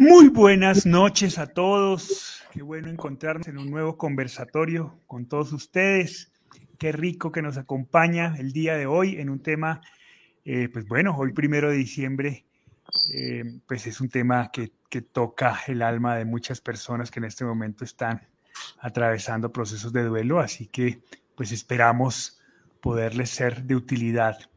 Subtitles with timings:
[0.00, 2.42] Muy buenas noches a todos.
[2.52, 6.32] Qué bueno encontrarnos en un nuevo conversatorio con todos ustedes.
[6.78, 9.82] Qué rico que nos acompaña el día de hoy en un tema,
[10.46, 12.46] eh, pues bueno, hoy primero de diciembre,
[13.12, 17.26] eh, pues es un tema que, que toca el alma de muchas personas que en
[17.26, 18.26] este momento están
[18.78, 21.02] atravesando procesos de duelo, así que
[21.34, 22.40] pues esperamos
[22.80, 24.49] poderles ser de utilidad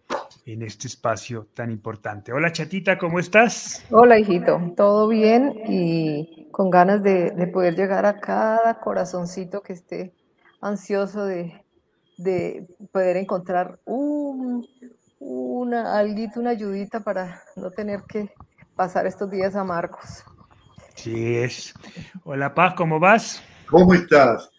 [0.46, 2.34] en este espacio tan importante.
[2.34, 3.86] Hola chatita, ¿cómo estás?
[3.90, 10.14] Hola hijito, todo bien y con ganas de, poder llegar a cada corazoncito que esté
[10.62, 11.62] ansioso de,
[12.92, 14.68] poder encontrar un,
[15.20, 18.30] una alguito, una ayudita para no tener que
[18.76, 20.24] pasar estos días amargos.
[20.96, 21.74] Sí es.
[22.24, 23.42] Hola Paz, ¿cómo vas?
[23.68, 24.52] ¿Cómo estás?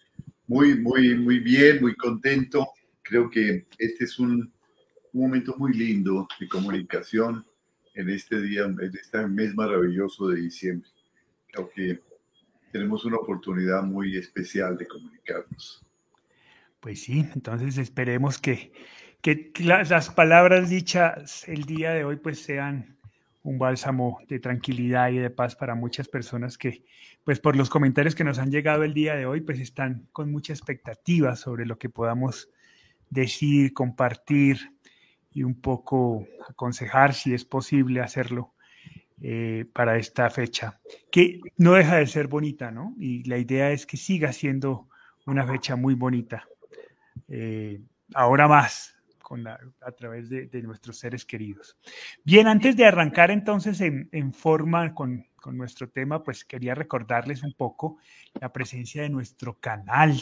[0.47, 2.67] Muy, muy, muy bien, muy contento.
[3.01, 4.51] Creo que este es un
[5.15, 7.45] un momento muy lindo de comunicación
[7.93, 10.89] en este día, en este mes maravilloso de diciembre.
[11.47, 12.01] Creo que
[12.73, 15.81] tenemos una oportunidad muy especial de comunicarnos.
[16.81, 18.73] Pues sí, entonces esperemos que,
[19.21, 22.97] que las palabras dichas el día de hoy pues sean
[23.41, 26.83] un bálsamo de tranquilidad y de paz para muchas personas que,
[27.23, 30.29] pues por los comentarios que nos han llegado el día de hoy, pues están con
[30.29, 32.49] mucha expectativa sobre lo que podamos
[33.09, 34.74] decir, compartir,
[35.35, 38.53] y un poco aconsejar si es posible hacerlo
[39.21, 40.79] eh, para esta fecha,
[41.11, 42.95] que no deja de ser bonita, ¿no?
[42.97, 44.87] Y la idea es que siga siendo
[45.25, 46.47] una fecha muy bonita,
[47.27, 47.81] eh,
[48.13, 51.75] ahora más, con a través de, nuestros seres queridos.
[52.23, 57.97] Bien, antes de arrancar entonces en, forma con nuestro tema, pues quería recordarles un poco
[58.39, 60.15] la presencia de nuestro canal,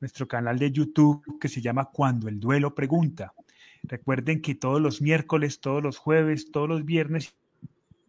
[0.00, 3.32] nuestro canal de YouTube que se llama Cuando el Duelo Pregunta.
[3.88, 7.36] Recuerden que todos los miércoles, todos los jueves, todos los viernes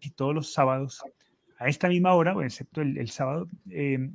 [0.01, 1.03] y todos los sábados,
[1.59, 4.13] a esta misma hora, excepto el, sábado, em,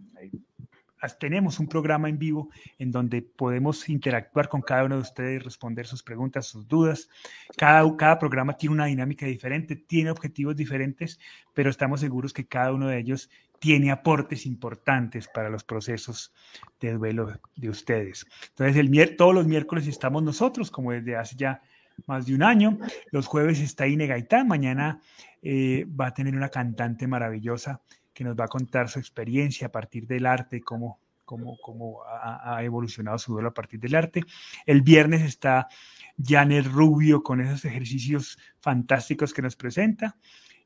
[1.18, 5.86] tenemos un programa en vivo en donde podemos interactuar con cada uno de ustedes, responder
[5.86, 7.08] sus preguntas, sus dudas.
[7.56, 11.18] Cada, cada programa tiene una dinámica diferente, tiene objetivos diferentes,
[11.52, 13.28] pero estamos seguros que cada uno de ellos
[13.62, 16.34] tiene aportes importantes para los procesos
[16.80, 18.26] de duelo de ustedes.
[18.48, 21.62] Entonces, el, todos los miércoles estamos nosotros, como desde hace ya
[22.08, 22.80] más de un año.
[23.12, 24.48] Los jueves está Ine Gaitán.
[24.48, 25.00] Mañana
[25.42, 27.80] eh, va a tener una cantante maravillosa
[28.12, 32.64] que nos va a contar su experiencia a partir del arte, cómo, cómo, cómo ha,
[32.64, 34.24] evolucionado su duelo a partir del arte.
[34.66, 35.68] El viernes está
[36.20, 40.16] Janet Rubio con esos ejercicios fantásticos que nos presenta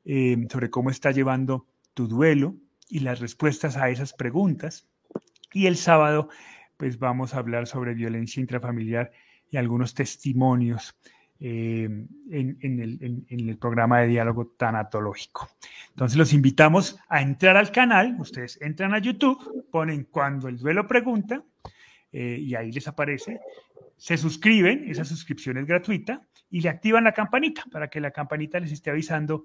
[0.02, 2.56] eh, sobre cómo está llevando tu duelo
[2.88, 4.88] y las respuestas a esas preguntas.
[5.52, 6.28] Y el sábado,
[6.76, 9.12] pues vamos a hablar sobre violencia intrafamiliar
[9.50, 10.96] y algunos testimonios
[11.38, 11.84] eh,
[12.30, 15.48] en, el, programa de diálogo tanatológico.
[15.90, 20.86] Entonces los invitamos a entrar al canal, ustedes entran a YouTube, ponen cuando el duelo
[20.86, 21.42] pregunta
[22.10, 23.40] eh, y ahí les aparece,
[23.98, 28.58] se suscriben, esa suscripción es gratuita y le activan la campanita para que la campanita
[28.58, 29.44] les esté avisando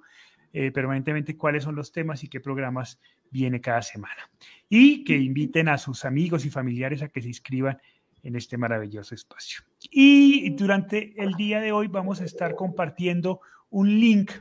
[0.54, 4.30] eh, permanentemente cuáles son los temas y qué programas viene cada semana.
[4.70, 7.80] Y que inviten a sus amigos y familiares a que se inscriban
[8.24, 9.62] en este maravilloso espacio.
[9.90, 14.32] Y durante el día de hoy vamos a estar compartiendo un link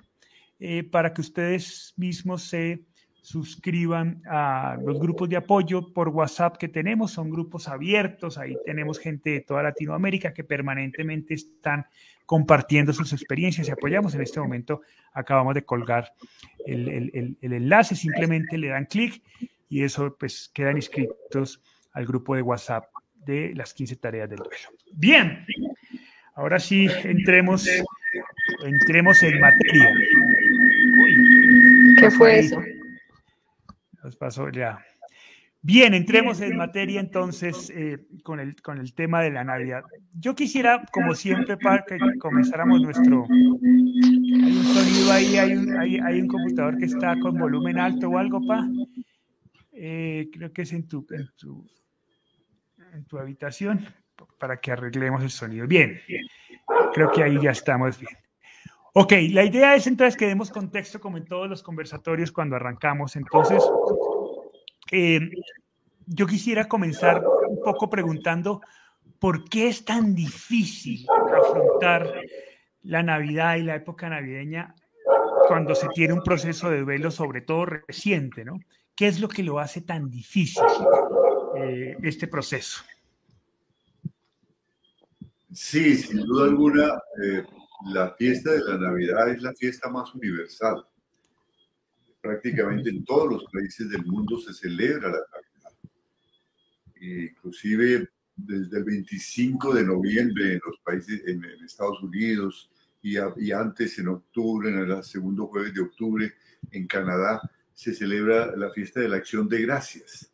[0.58, 2.84] eh, para que ustedes mismos se
[3.22, 8.98] suscriban a los grupos de apoyo por WhatsApp que tenemos, son grupos abiertos, ahí tenemos
[8.98, 11.86] gente de toda Latinoamérica que permanentemente están
[12.26, 14.14] compartiendo sus experiencias y apoyamos.
[14.14, 14.82] En este momento
[15.12, 16.12] acabamos de colgar
[16.66, 19.22] el, enlace, simplemente le dan clic
[19.69, 22.84] y eso pues quedan inscritos al grupo de WhatsApp
[23.26, 24.54] de las 15 tareas del duelo.
[24.92, 25.44] Bien,
[26.34, 27.69] ahora sí entremos,
[28.64, 29.92] entremos en materia.
[31.98, 32.62] ¿Qué fue eso?
[34.02, 34.78] Nos pasó ya.
[35.62, 39.82] Bien, entremos en materia entonces eh, con, el, con el tema de la Navidad.
[40.14, 43.26] Yo quisiera, como siempre, para que comenzáramos nuestro...
[43.28, 48.16] Hay un sonido ahí, hay un, hay, un computador que está con volumen alto o
[48.16, 48.66] algo, pa.
[49.72, 51.66] Eh, creo que es en tu, en tu,
[52.94, 53.86] en tu habitación
[54.38, 55.66] para que arreglemos el sonido.
[55.66, 56.00] Bien,
[56.94, 58.16] creo que ahí ya estamos bien.
[58.92, 63.15] Ok, la idea es entonces que demos contexto como en todos los conversatorios cuando arrancamos.
[63.15, 63.63] Entonces,
[64.91, 65.31] eh,
[66.07, 68.60] yo quisiera comenzar un poco preguntando
[69.21, 71.07] por qué es tan difícil
[71.39, 72.13] afrontar
[72.83, 74.75] la Navidad y la época navideña
[75.47, 78.59] cuando se tiene un proceso de duelo, sobre todo reciente, ¿no?
[78.95, 80.63] ¿Qué es lo que lo hace tan difícil
[81.57, 82.83] eh, este proceso?
[85.53, 87.03] Sí, sin duda alguna.
[87.25, 87.45] Eh,
[87.86, 90.84] la fiesta de la Navidad es la fiesta más universal.
[92.21, 95.72] prácticamente en todos los países del mundo se celebra la Navidad.
[97.00, 103.98] Inclusive desde el 25 de noviembre en los países, en, Estados Unidos y, y, antes
[103.98, 106.34] en octubre, en el segundo jueves de octubre
[106.72, 107.41] en Canadá,
[107.72, 110.30] se celebra la fiesta de la acción de gracias.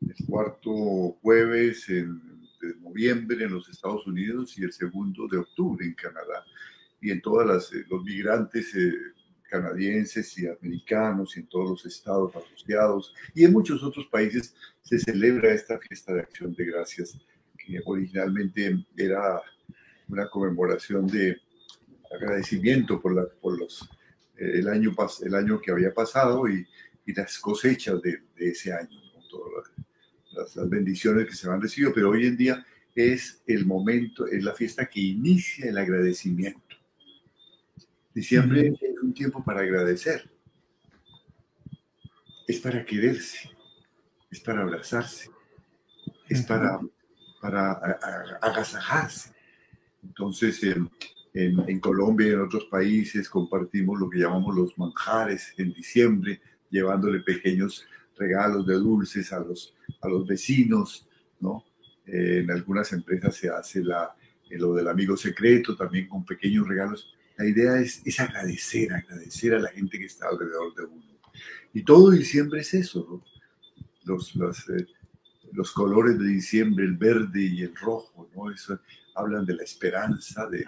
[0.00, 2.33] El cuarto jueves en,
[2.66, 6.44] de noviembre en los Estados Unidos y el segundo de octubre en Canadá.
[7.00, 8.92] Y en todos eh, los migrantes eh,
[9.48, 14.98] canadienses y americanos y en todos los estados asociados y en muchos otros países se
[14.98, 17.16] celebra esta fiesta de acción de gracias
[17.56, 19.40] que originalmente era
[20.08, 21.40] una conmemoración de
[22.12, 23.88] agradecimiento por, la, por los,
[24.36, 26.66] eh, el, año, el año que había pasado y,
[27.06, 29.00] y las cosechas de, ese año,
[30.34, 32.64] las, las, bendiciones que se han recibido, pero hoy en día
[32.94, 36.76] es el momento, es la fiesta que inicia el agradecimiento.
[38.14, 40.30] Diciembre es un tiempo para agradecer,
[42.46, 43.50] es para quererse,
[44.30, 45.30] es para abrazarse,
[46.28, 46.78] es para,
[47.40, 47.72] para
[48.40, 49.32] agasajarse.
[50.02, 50.88] Entonces, en,
[51.34, 56.40] en, Colombia y en otros países compartimos lo que llamamos los manjares en diciembre,
[56.70, 57.84] llevándole pequeños
[58.16, 61.08] regalos de dulces a los, a los vecinos,
[61.40, 61.64] ¿no?
[62.06, 64.14] Eh, en algunas empresas se hace la,
[64.50, 69.54] eh, lo del amigo secreto, también con pequeños regalos la idea es, es agradecer, agradecer
[69.54, 71.02] a la gente que está alrededor de uno.
[71.72, 73.22] Y todo diciembre es eso,
[74.04, 74.86] los, los, eh,
[75.52, 78.50] los, colores de diciembre, el verde y el rojo, ¿no?
[78.50, 78.78] Eso,
[79.16, 80.64] hablan de la esperanza, de,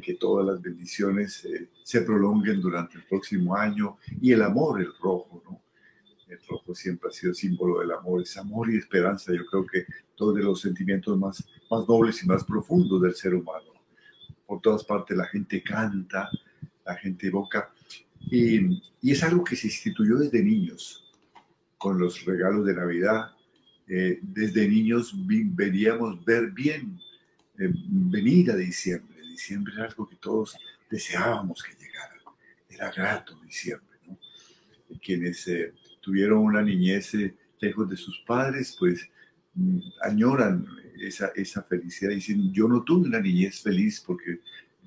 [0.00, 1.46] que todas las bendiciones
[1.82, 5.61] se prolonguen durante el próximo año, y el amor, el rojo, ¿no?
[6.32, 9.86] El rojo siempre ha sido símbolo del amor, es amor y esperanza, yo creo que
[10.16, 13.72] todos de los sentimientos más, más nobles y más profundos del ser humano
[14.52, 16.28] por todas partes la gente canta,
[16.84, 17.72] la gente evoca.
[18.20, 21.10] Y, es algo que se instituyó desde niños,
[21.78, 23.30] con los regalos de Navidad.
[23.88, 27.00] Eh, desde niños veníamos ver bien
[27.58, 29.22] eh, venir a diciembre.
[29.22, 30.54] Diciembre era algo que todos
[30.90, 32.12] deseábamos que llegara.
[32.68, 33.98] Era grato diciembre.
[34.06, 34.18] ¿no?
[35.02, 37.12] quienes eh, tuvieron una niñez
[37.60, 39.08] lejos de sus padres, pues
[39.54, 40.66] mm, añoran
[41.00, 42.10] esa, esa felicidad.
[42.10, 44.40] Dicen, yo no tuve una niñez feliz porque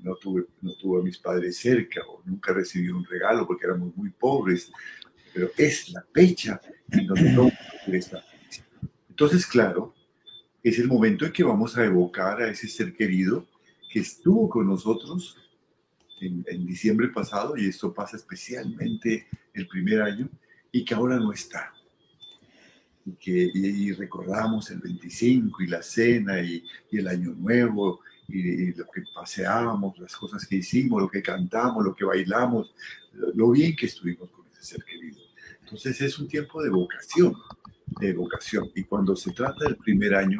[0.03, 3.95] no tuve, no tuve a mis padres cerca o nunca recibí un regalo porque éramos
[3.95, 4.71] muy pobres,
[5.33, 7.50] pero es la fecha en donde no
[7.88, 8.23] esta
[9.09, 9.95] Entonces, claro,
[10.62, 13.47] es el momento en que vamos a evocar a ese ser querido
[13.89, 15.38] que estuvo con nosotros
[16.19, 20.29] en, en diciembre pasado, y esto pasa especialmente el primer año,
[20.75, 21.74] y que ahora no está
[23.06, 28.74] y, que, y, recordamos el 25 y la cena y, y el año nuevo y,
[28.74, 32.74] lo que paseábamos, las cosas que hicimos, lo que cantamos, lo que bailamos,
[33.13, 35.22] lo, bien que estuvimos con ese ser querido.
[35.62, 37.33] Entonces es un tiempo de vocación,
[38.01, 38.69] de vocación.
[38.75, 40.39] Y cuando se trata del primer año,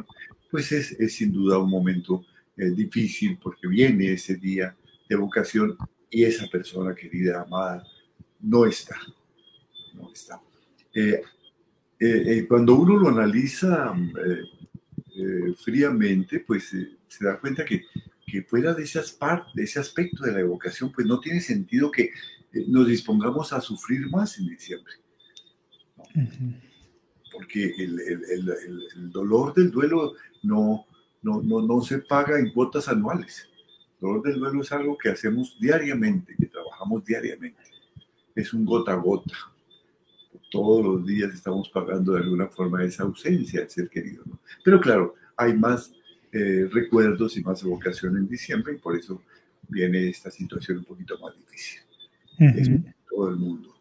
[0.52, 2.26] pues es, es sin duda un momento
[2.58, 4.76] eh, difícil porque viene ese día
[5.08, 5.78] de vocación
[6.10, 7.88] y esa persona querida, amada,
[8.42, 9.00] no está.
[9.96, 10.42] No está.
[10.94, 11.22] Eh,
[12.00, 13.96] eh, eh, cuando uno lo analiza
[15.16, 16.76] eh, fríamente, pues
[17.08, 17.86] se da cuenta que,
[18.28, 19.18] que fuera de, esas
[19.54, 22.12] de ese aspecto de la evocación, pues no tiene sentido que
[22.68, 24.94] nos dispongamos a sufrir más en diciembre.
[27.32, 28.50] Porque el, el,
[28.96, 30.86] el, dolor del duelo no,
[31.22, 33.50] no, no, no se paga en cuotas anuales.
[33.96, 37.62] El dolor del duelo es algo que hacemos diariamente, que trabajamos diariamente.
[38.34, 39.55] Es un gota a gota
[40.56, 44.24] todos los días estamos pagando de alguna forma esa ausencia del ser querido.
[44.26, 44.40] ¿no?
[44.64, 45.92] Pero claro, hay más
[46.32, 49.22] eh, recuerdos y más evocación en diciembre y por eso
[49.68, 52.86] viene esta situación un poquito más difícil.
[53.10, 53.76] todo el mundo.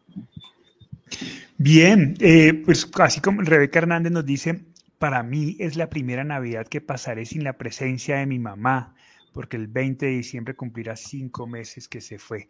[1.57, 4.65] Bien, eh, pues así como Rebeca Hernández nos dice,
[4.97, 8.95] para mí es la primera Navidad que pasaré sin la presencia de mi mamá,
[9.33, 12.49] porque el 20 de diciembre cumplirá cinco meses que se fue.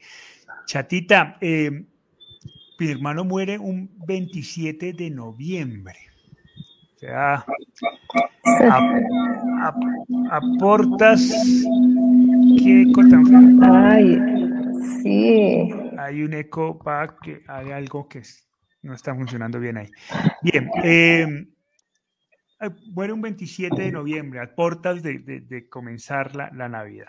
[0.65, 1.85] Chatita, eh,
[2.77, 5.97] mi hermano muere un 27 de noviembre.
[6.95, 7.45] O sea,
[10.31, 11.21] aportas.
[12.57, 14.17] ¿Qué eco tan Ay,
[15.01, 15.69] sí.
[15.97, 18.21] Hay un eco para que hay algo que
[18.81, 19.91] no está funcionando bien ahí.
[20.41, 20.69] Bien.
[20.83, 21.47] Eh,
[22.91, 27.07] muere un 27 de noviembre, a portas de, comenzar la, la Navidad.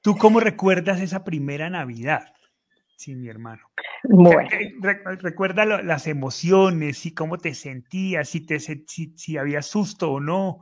[0.00, 2.32] ¿Tú cómo recuerdas esa primera Navidad?
[2.96, 3.70] Sí, mi hermano.
[4.08, 4.48] Bueno.
[5.22, 10.60] recuerda las emociones y cómo te sentías, si, te, si, había susto o no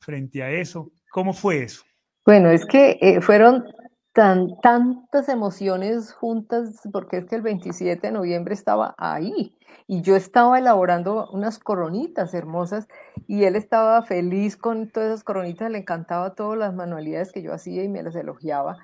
[0.00, 0.92] frente a eso.
[1.10, 1.82] ¿Cómo fue eso?
[2.24, 3.64] Bueno, es que eh, fueron
[4.12, 9.54] tan, tantas emociones juntas, porque es que el 27 de noviembre estaba ahí
[9.86, 12.86] y yo estaba elaborando unas coronitas hermosas
[13.26, 17.54] y él estaba feliz con todas esas coronitas, le encantaba todas las manualidades que yo
[17.54, 18.76] hacía y me las elogiaba.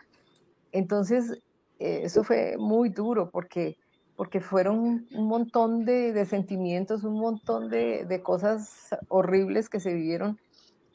[0.72, 1.42] Entonces,
[1.78, 3.76] eh, eso fue muy duro porque,
[4.16, 10.38] porque fueron un montón de, sentimientos, un montón de, cosas horribles que se vivieron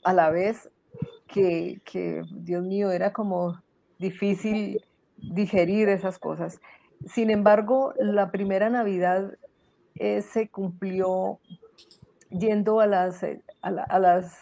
[0.04, 0.70] a la vez
[1.28, 1.82] que,
[2.32, 3.62] Dios mío, era como
[4.00, 4.84] difícil
[5.18, 6.62] digerir esas cosas.
[7.06, 9.34] Sin embargo, la primera Navidad
[9.96, 11.40] eh, se cumplió
[12.30, 14.38] yendo a las, eh, a, las,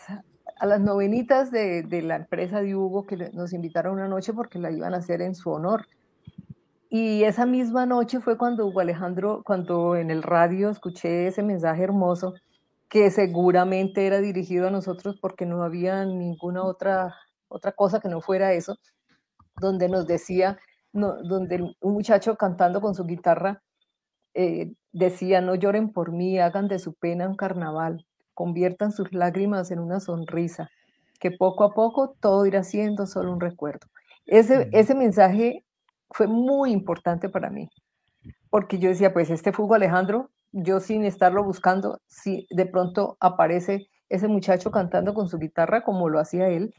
[0.60, 4.60] a las novenitas de, de, la empresa de Hugo que nos invitaron una noche porque
[4.60, 5.88] la iban a hacer en su honor.
[6.90, 11.84] Y esa misma noche fue cuando Hugo Alejandro, cuando en el radio escuché ese mensaje
[11.84, 12.34] hermoso
[12.90, 17.14] que seguramente era dirigido a nosotros porque no había ninguna otra,
[17.50, 18.78] otra cosa que no fuera eso,
[19.60, 20.58] donde nos decía,
[20.94, 23.62] no, donde un muchacho cantando con su guitarra
[24.34, 29.72] eh, decía, no lloren por mí, hagan de su pena un carnaval, conviertan sus lágrimas
[29.72, 30.70] en una sonrisa,
[31.20, 33.88] que poco a poco todo irá siendo solo un recuerdo.
[34.26, 35.66] Ese, ese mensaje
[36.10, 37.70] fue muy importante para mí,
[38.50, 43.88] porque yo decía, pues este fugo Alejandro, yo sin estarlo buscando, si de pronto aparece
[44.10, 46.74] ese muchacho cantando con su guitarra como lo hacía él,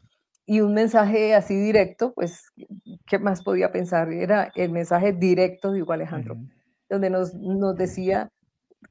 [0.50, 2.50] y un mensaje así directo, pues,
[3.06, 4.11] ¿qué más podía pensar?
[4.11, 6.37] Era el mensaje directo de Hugo Alejandro,
[6.88, 8.30] donde nos, nos, decía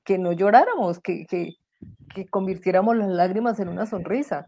[0.04, 1.56] que no lloráramos, que, que,
[2.14, 4.46] que, convirtiéramos las lágrimas en una sonrisa.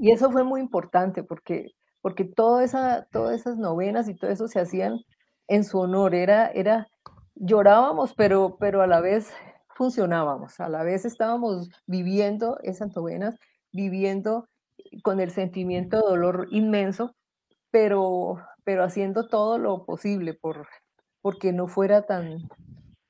[0.00, 1.72] Y eso fue muy importante porque,
[2.04, 5.00] porque toda esa, todas esas novenas y todo eso se hacían
[5.48, 6.14] en su honor.
[6.14, 6.86] Era, era,
[7.34, 9.32] llorábamos, pero, pero a la vez
[9.74, 13.38] funcionábamos, a la vez estábamos viviendo esas novenas,
[13.72, 14.50] viviendo
[15.02, 17.14] con el sentimiento de dolor inmenso,
[17.70, 20.68] pero, pero haciendo todo lo posible por
[21.22, 22.36] porque no fuera tan,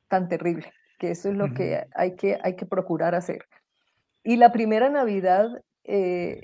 [0.07, 3.45] tan terrible, que eso es lo que, hay que hay que procurar hacer.
[4.23, 5.49] Y la primera Navidad,
[5.83, 6.43] eh,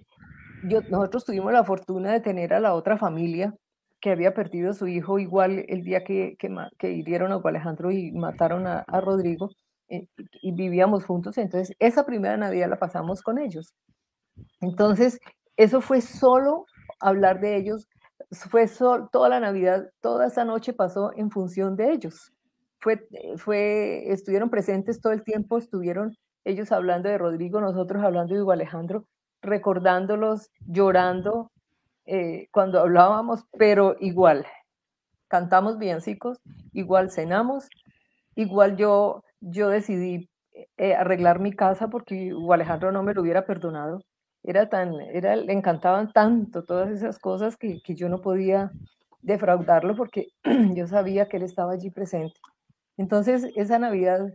[0.63, 3.55] nosotros tuvimos la fortuna de tener a la otra familia
[4.01, 6.49] que había perdido a su hijo igual el día que, que,
[6.79, 9.51] que hirieron a Alejandro y mataron a, Rodrigo
[9.89, 10.07] eh,
[10.43, 11.37] y vivíamos juntos.
[11.39, 13.75] Entonces, esa primera Navidad la pasamos con ellos.
[14.61, 15.19] Entonces,
[15.57, 16.65] eso fue solo
[17.01, 17.89] hablar de ellos,
[18.31, 18.67] fue
[19.13, 22.33] toda la Navidad, toda esa noche pasó en función de ellos.
[22.79, 28.43] Fue, fue, estuvieron presentes todo el tiempo, estuvieron ellos hablando de Rodrigo, nosotros hablando de
[28.43, 29.05] Hugo Alejandro,
[29.43, 31.51] recordándolos, llorando
[32.07, 34.47] eh, cuando hablábamos, pero igual,
[35.29, 36.41] cantamos villancicos,
[36.73, 37.69] igual cenamos,
[38.35, 40.29] igual yo, yo decidí
[40.77, 44.01] eh, arreglar mi casa porque Alejandro no me lo hubiera perdonado
[44.43, 48.71] era tan, era, le encantaban tanto todas esas cosas que, que yo no podía
[49.23, 50.29] defraudarlo porque
[50.75, 52.35] yo sabía que él estaba allí presente.
[52.97, 54.35] Entonces, esa Navidad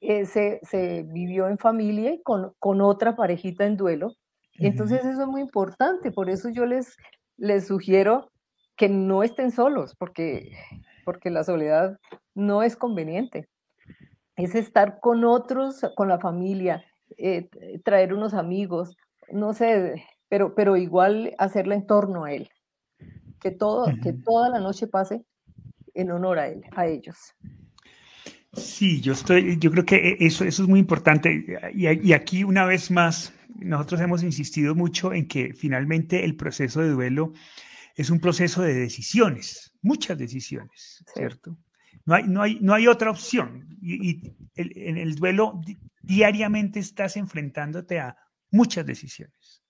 [0.00, 4.14] eh, se, se, vivió en familia y con, con otra parejita en duelo.
[4.60, 6.12] Entonces, eso es muy importante.
[6.12, 6.96] Por eso yo les,
[7.36, 8.30] les sugiero
[8.76, 10.52] que no estén solos, porque,
[11.04, 11.98] porque la soledad
[12.34, 13.48] no es conveniente.
[14.36, 16.84] Es estar con otros, con la familia,
[17.18, 17.48] eh,
[17.84, 18.96] traer unos amigos,
[19.30, 22.48] no sé, pero, pero igual hacerla en torno a él.
[23.40, 25.24] Que, todo, que toda la noche pase
[25.94, 27.34] en honor a él, a ellos.
[28.52, 31.44] Sí, yo estoy, yo creo que e, eso, eso es muy importante.
[31.72, 36.80] Y, y, aquí una vez más, nosotros hemos insistido mucho en que finalmente el proceso
[36.80, 37.32] de duelo
[37.96, 41.56] es un proceso de decisiones, muchas decisiones, ¿cierto?
[42.06, 43.76] No hay, no, hay, no hay otra opción.
[43.80, 45.60] Y, y el, en el duelo
[46.02, 48.16] diariamente estás enfrentándote a
[48.50, 49.62] muchas decisiones.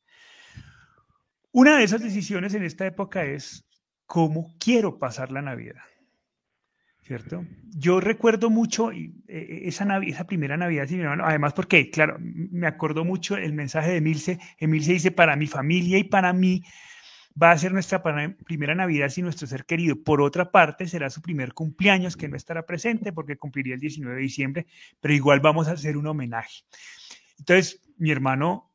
[1.53, 3.67] Una de esas decisiones en esta época es
[4.07, 5.83] cómo quiero pasar la Navidad.
[7.11, 7.45] ¿Cierto?
[7.77, 9.85] Yo recuerdo mucho eh, eh, esa,
[10.29, 14.39] primera Navidad sin mi hermano, además porque, claro, me acordó mucho el mensaje de Emilce.
[14.59, 16.63] Emilce dice, para mi familia y para mí
[17.31, 18.01] va a ser nuestra
[18.45, 20.01] primera Navidad sin nuestro ser querido.
[20.01, 24.15] Por otra parte, será su primer cumpleaños, que no estará presente porque cumpliría el 19
[24.15, 24.67] de diciembre,
[25.01, 26.63] pero igual vamos a hacer un homenaje.
[27.41, 28.71] Entonces, mi hermano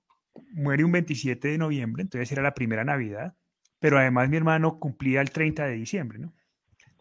[0.51, 3.33] muere un 27 de noviembre, entonces era la primera Navidad,
[3.79, 6.33] pero además mi hermano cumplía el 30 de diciembre, ¿no?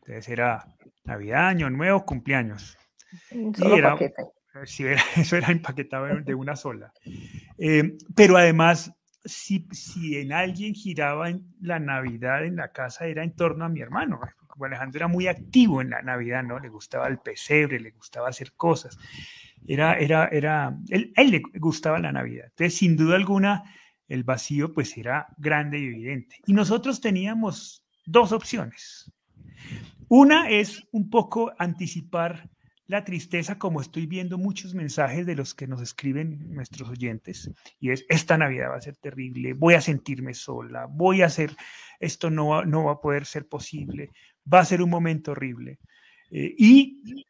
[0.07, 0.67] Entonces era
[1.05, 2.77] Navidad, Año Nuevo, cumpleaños.
[3.31, 3.97] era,
[4.65, 4.85] sí,
[5.17, 6.93] eso era empaquetado de una sola.
[7.57, 8.93] Eh, pero además,
[9.25, 13.69] si, si en alguien giraba en la Navidad en la casa, era en torno a
[13.71, 14.21] mi hermano.
[14.63, 16.61] Alejandro era muy activo en la Navidad, ¿no?
[16.61, 18.99] Le gustaba el pesebre, le gustaba hacer cosas.
[19.67, 22.47] Era, era, era, él, él le gustaba la Navidad.
[22.51, 23.65] Entonces, sin duda alguna,
[24.07, 26.37] el vacío pues era grande y evidente.
[26.47, 29.11] Y nosotros teníamos dos opciones.
[30.09, 32.49] Una es un poco anticipar
[32.87, 37.91] la tristeza, como estoy viendo muchos mensajes de los que nos escriben nuestros oyentes, y
[37.91, 41.57] es, esta Navidad va a ser terrible, voy a sentirme sola, voy a hacer,
[41.99, 44.11] esto no va, no va a poder ser posible,
[44.53, 45.79] va a ser un momento horrible.
[46.31, 47.25] Eh, y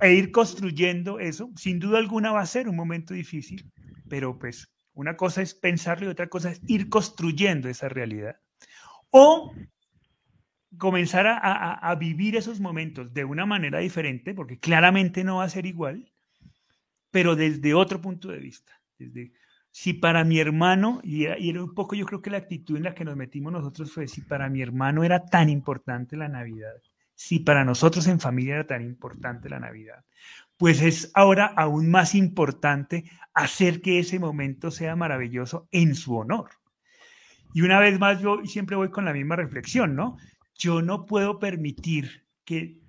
[0.00, 3.70] e ir construyendo eso, sin duda alguna va a ser un momento difícil,
[4.08, 8.36] pero pues una cosa es pensarlo y otra cosa es ir construyendo esa realidad.
[9.10, 9.52] O
[10.78, 15.66] comenzar a, vivir esos momentos de una manera diferente, porque claramente no va a ser
[15.66, 16.10] igual,
[17.10, 18.72] pero desde otro punto de vista.
[18.98, 19.32] Desde,
[19.70, 22.94] si para mi hermano, y era, un poco yo creo que la actitud en la
[22.94, 26.74] que nos metimos nosotros fue, si para mi hermano era tan importante la Navidad,
[27.14, 30.04] si para nosotros en familia era tan importante la Navidad,
[30.56, 33.04] pues es ahora aún más importante
[33.34, 36.50] hacer que ese momento sea maravilloso en su honor.
[37.52, 40.16] Y una vez más, yo siempre voy con la misma reflexión, ¿no?
[40.58, 42.80] Yo no puedo permitir que,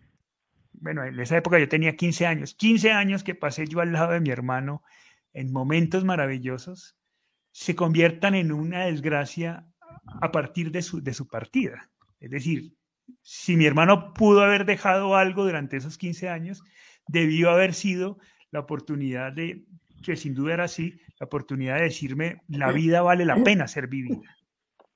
[0.74, 4.14] bueno, en esa época yo tenía 15 años, 15 años que pasé yo al lado
[4.14, 4.84] de mi hermano
[5.34, 6.98] en momentos maravillosos,
[7.52, 9.68] se conviertan en una desgracia
[10.22, 11.90] a partir de su, de su partida.
[12.20, 12.74] Es decir,
[13.22, 16.64] si mi hermano pudo haber dejado algo durante esos 15 años,
[17.08, 18.20] debió haber sido
[18.52, 19.66] la oportunidad de,
[20.04, 23.88] que sin duda era así, la oportunidad de decirme, la vida vale la pena ser
[23.88, 24.37] vivida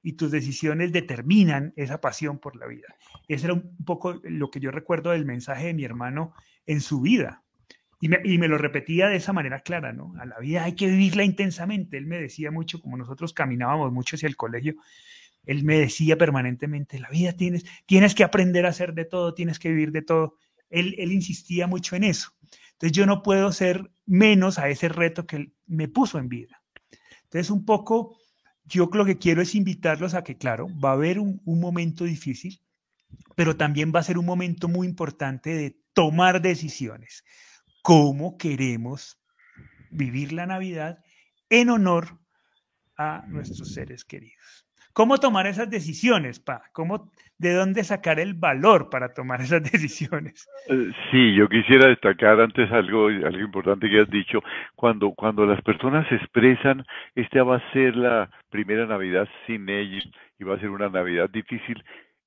[0.04, 2.88] y tus decisiones determinan esa pasión por la vida.
[3.28, 6.34] Ese era un poco lo que yo recuerdo del mensaje de mi hermano
[6.66, 7.44] en su vida.
[8.04, 10.16] Y me, lo repetía de esa manera clara, ¿no?
[10.20, 11.98] A la vida hay que vivirla intensamente.
[11.98, 14.74] Él me decía mucho, como nosotros caminábamos mucho hacia el colegio,
[15.46, 19.60] él me decía permanentemente, la vida tienes, tienes que aprender a hacer de todo, tienes
[19.60, 20.38] que vivir de todo.
[20.72, 22.32] Él, él insistía mucho en eso.
[22.72, 26.64] Entonces yo no puedo ser menos a ese reto que él me puso en vida.
[27.26, 28.18] Entonces un poco
[28.66, 32.62] yo lo que quiero es invitarlos a que, claro, va a haber un, momento difícil,
[33.36, 37.24] pero también va a ser un momento muy importante de tomar decisiones.
[37.82, 39.20] ¿Cómo queremos
[39.90, 41.04] vivir la Navidad
[41.50, 42.20] en honor
[42.98, 44.68] a nuestros seres queridos?
[44.94, 46.64] ¿Cómo tomar esas decisiones, Pa?
[46.74, 50.48] ¿Cómo, ¿De dónde sacar el valor para tomar esas decisiones?
[50.70, 54.42] Eh, sí, yo quisiera destacar antes algo, algo importante que has dicho.
[54.76, 60.08] Cuando, cuando las personas expresan, esta va a ser la primera Navidad sin ellos
[60.40, 61.84] y va a ser una Navidad difícil,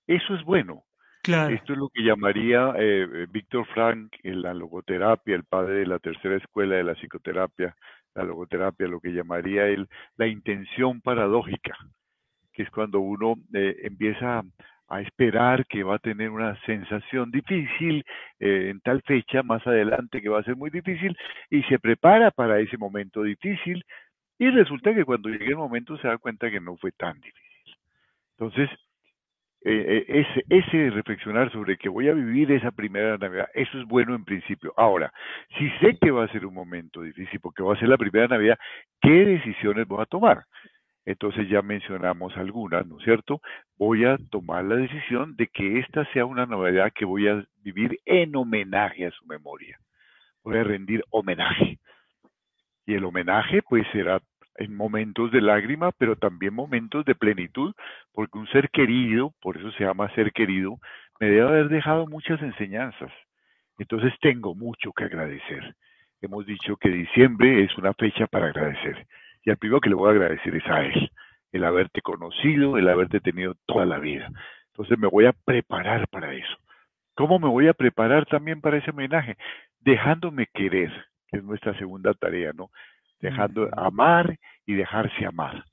[0.07, 0.85] eso es bueno.
[1.23, 1.55] Claro.
[1.55, 5.87] Esto es lo que llamaría eh, eh Víctor Frank en la logoterapia, el padre de
[5.87, 7.75] la tercera escuela de la psicoterapia,
[8.15, 11.75] la logoterapia, lo que llamaría él la intención paradójica
[12.55, 14.43] que es cuando uno eh, empieza
[14.89, 18.05] a esperar que va a tener una sensación difícil
[18.39, 21.17] eh, en tal fecha más adelante que va a ser muy difícil
[21.51, 23.85] y se prepara para ese momento difícil
[24.39, 27.77] y resulta que cuando llegue el momento se da cuenta que no fue tan difícil.
[28.37, 28.69] Entonces,
[29.67, 34.15] eh, ese, ese reflexionar sobre que voy a vivir esa primera Navidad, eso es bueno
[34.15, 34.75] en principio.
[34.77, 35.11] Ahora,
[35.57, 38.29] si sé que va a ser un momento difícil porque va a ser la primera
[38.29, 38.59] Navidad,
[39.01, 40.45] ¿qué decisiones voy a tomar?
[41.07, 43.41] Entonces ya mencionamos algunas, ¿no es cierto?
[43.77, 47.99] Voy a tomar la decisión de que esta sea una novedad que voy a vivir
[48.07, 49.79] en homenaje a su memoria.
[50.43, 51.79] Voy a rendir homenaje.
[52.87, 54.21] Y el homenaje pues será
[54.57, 57.75] en momentos de lágrima, pero también momentos de plenitud,
[58.13, 60.79] porque un ser querido, por eso se llama ser querido,
[61.21, 63.11] me debe haber dejado muchas enseñanzas.
[63.79, 65.75] Entonces tengo mucho que agradecer.
[66.21, 69.07] Hemos dicho que diciembre es una fecha para agradecer.
[69.45, 71.11] Y al primero que le voy a agradecer es a Él,
[71.53, 74.31] el haberte conocido, el haberte tenido toda la vida.
[74.69, 76.57] Entonces me voy a preparar para eso.
[77.15, 79.37] ¿Cómo me voy a preparar también para ese homenaje?
[79.81, 80.91] Dejándome querer,
[81.29, 82.71] que es nuestra segunda tarea, ¿no?
[83.21, 85.65] Dejando amar y dejarse amar.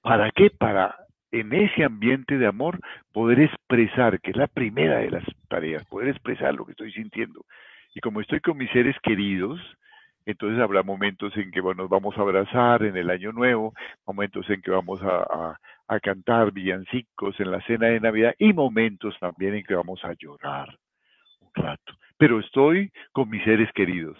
[0.00, 0.50] ¿Para qué?
[0.50, 0.96] Para
[1.30, 2.78] en ese ambiente de amor
[3.12, 7.44] poder expresar, que es la primera de las tareas, poder expresar lo que estoy sintiendo.
[7.94, 9.60] Y como estoy con mis seres queridos,
[10.26, 13.74] entonces habrá momentos en que nos vamos a abrazar en el año nuevo,
[14.06, 15.58] momentos en que vamos a,
[16.02, 20.74] cantar villancicos en la cena de Navidad y momentos también en que vamos a llorar
[21.40, 21.92] un rato.
[22.16, 24.16] Pero estoy con mis seres queridos,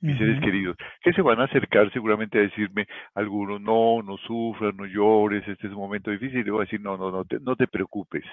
[0.00, 4.76] mis seres queridos, que se van a acercar seguramente a decirme algunos, no, no sufras,
[4.76, 6.46] no llores, este es un momento difícil.
[6.46, 8.24] Y voy a decir, no, no, no te, no te preocupes.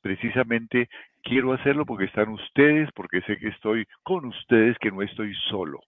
[0.00, 0.88] Precisamente
[1.22, 5.80] quiero hacerlo porque están ustedes, porque sé que estoy con ustedes, que no estoy solo.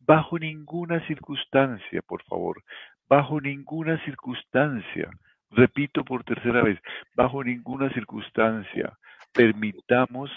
[0.00, 2.62] Bajo ninguna circunstancia, por favor,
[3.08, 5.10] bajo ninguna circunstancia,
[5.50, 6.78] repito por tercera vez,
[7.14, 8.92] bajo ninguna circunstancia
[9.36, 10.30] permitamos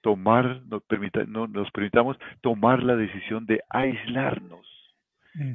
[0.00, 4.66] tomar, nos, permita, no, nos permitamos tomar la decisión de aislarnos.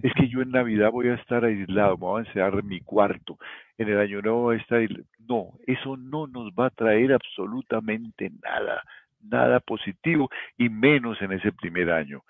[0.02, 2.80] Es que yo en Navidad voy a estar aislado, me voy a encerrar en mi
[2.80, 3.38] cuarto,
[3.78, 5.04] en el año nuevo voy a estar aislado.
[5.28, 8.82] No, eso no nos va a traer absolutamente nada,
[9.22, 12.22] nada positivo y menos en ese primer año.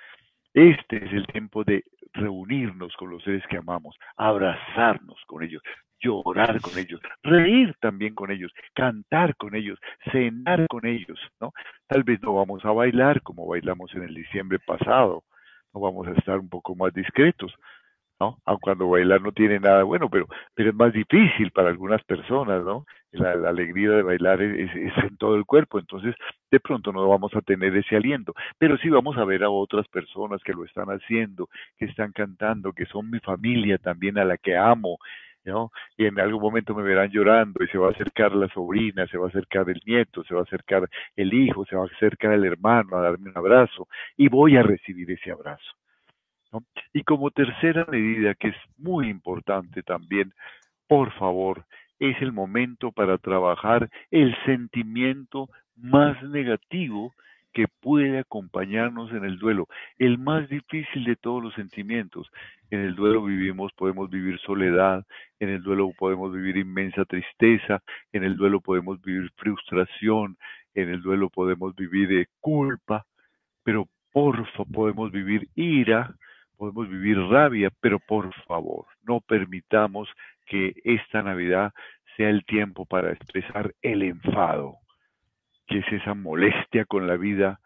[0.53, 5.63] Este es el tiempo de reunirnos con los seres que amamos, abrazarnos con ellos,
[5.99, 9.79] llorar con ellos, reír también con ellos, cantar con ellos,
[10.11, 11.53] cenar con ellos, ¿no?
[11.87, 15.23] Tal vez no vamos a bailar como bailamos en el diciembre pasado,
[15.73, 17.51] no vamos a estar un poco más discretos,
[18.23, 18.37] ¿no?
[18.45, 22.63] Aun cuando bailar no tiene nada bueno, pero, pero es más difícil para algunas personas,
[22.63, 22.85] ¿no?
[23.11, 26.15] La, alegría de bailar es, en todo el cuerpo, entonces
[26.49, 29.87] de pronto no vamos a tener ese aliento, pero sí vamos a ver a otras
[29.89, 34.37] personas que lo están haciendo, que están cantando, que son mi familia también a la
[34.37, 34.97] que amo,
[35.43, 35.71] ¿no?
[35.97, 39.17] Y en algún momento me verán llorando y se va a acercar la sobrina, se
[39.17, 42.33] va a acercar el nieto, se va a acercar el hijo, se va a acercar
[42.33, 45.82] el hermano a darme un abrazo y voy a recibir ese abrazo.
[46.93, 50.33] Y como tercera medida, que es muy importante también,
[50.87, 51.65] por favor,
[51.99, 57.13] es el momento para trabajar el sentimiento más negativo
[57.53, 59.67] que puede acompañarnos en el duelo,
[59.99, 62.27] el más difícil de todos los sentimientos.
[62.71, 65.05] En el duelo vivimos, podemos vivir soledad,
[65.39, 70.35] en el duelo podemos vivir inmensa tristeza, en el duelo podemos vivir frustración,
[70.73, 73.05] en el duelo podemos vivir de culpa,
[73.63, 76.15] pero porfa podemos vivir ira,
[76.71, 80.07] podemos vivir rabia, pero por favor, no permitamos
[80.45, 81.73] que esta Navidad
[82.15, 84.77] sea el tiempo para expresar el enfado,
[85.67, 87.59] que es esa molestia con la vida,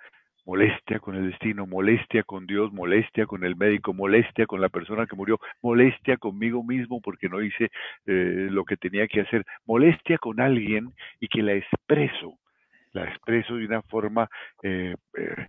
[0.45, 5.05] molestia con el destino, molestia con Dios, molestia con el médico, molestia con la persona
[5.05, 7.69] que murió, molestia conmigo mismo porque no hice
[8.07, 12.39] eh, lo que tenía que hacer, molestia con alguien y que la expreso,
[12.93, 14.27] la expreso de una forma
[14.63, 15.47] eh, eh,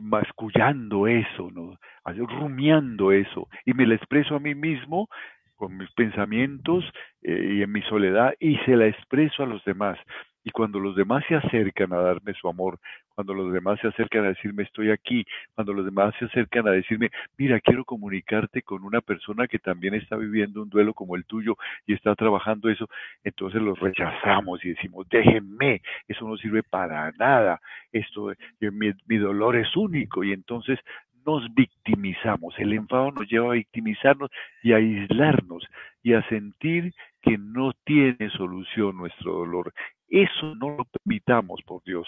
[0.00, 1.78] mascullando eso, ¿no?
[2.26, 5.08] rumiando eso, y me la expreso a mí mismo
[5.56, 6.84] con mis pensamientos
[7.22, 9.98] y en mi soledad y se la expreso a los demás.
[10.46, 12.78] Y cuando los demás se acercan a darme su amor,
[13.16, 16.70] cuando los demás se acercan a decirme estoy aquí, cuando los demás se acercan a
[16.70, 21.24] decirme, mira, quiero comunicarte con una persona que también está viviendo un duelo como el
[21.24, 22.88] tuyo y está trabajando eso,
[23.24, 29.56] entonces los rechazamos y decimos, déjenme, eso no sirve para nada, esto, mi, mi dolor
[29.56, 30.78] es único y entonces
[31.26, 32.54] nos victimizamos.
[32.58, 34.30] El enfado nos lleva a victimizarnos
[34.62, 35.66] y a aislarnos
[36.02, 39.74] y a sentir que no tiene solución nuestro dolor.
[40.08, 42.06] Eso no lo permitamos, por Dios.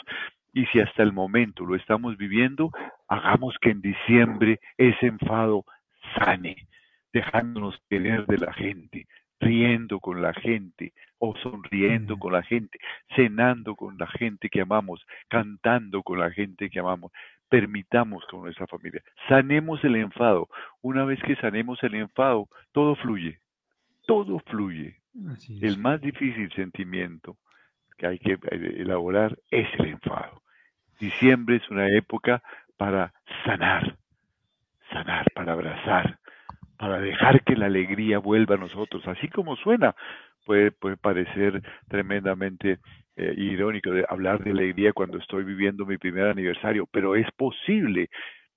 [0.55, 2.71] Y si hasta el momento lo estamos viviendo,
[3.09, 5.65] hagamos que en diciembre ese enfado
[6.17, 6.69] sane,
[7.13, 9.07] dejándonos querer de la gente,
[9.41, 12.79] riendo con la gente o sonriendo con la gente,
[13.15, 17.13] cenando con la gente que amamos, cantando con la gente que amamos.
[17.49, 19.03] Permitamos con nuestra familia.
[19.29, 20.49] Sanemos el enfado.
[20.83, 23.41] Una vez que sanemos el enfado, todo fluye.
[24.07, 24.97] Todo fluye.
[25.61, 27.37] El más difícil sentimiento
[27.97, 30.43] que hay que elaborar es el enfado.
[31.01, 32.43] Diciembre es una época
[32.77, 33.13] para
[33.45, 33.97] sanar,
[34.91, 36.19] sanar, para abrazar,
[36.79, 39.95] para dejar que la alegría vuelva a nosotros, así como suena.
[40.49, 42.79] Puede, puede parecer tremendamente
[43.17, 48.09] eh, irónico de hablar de alegría cuando estoy viviendo mi primer aniversario, pero es posible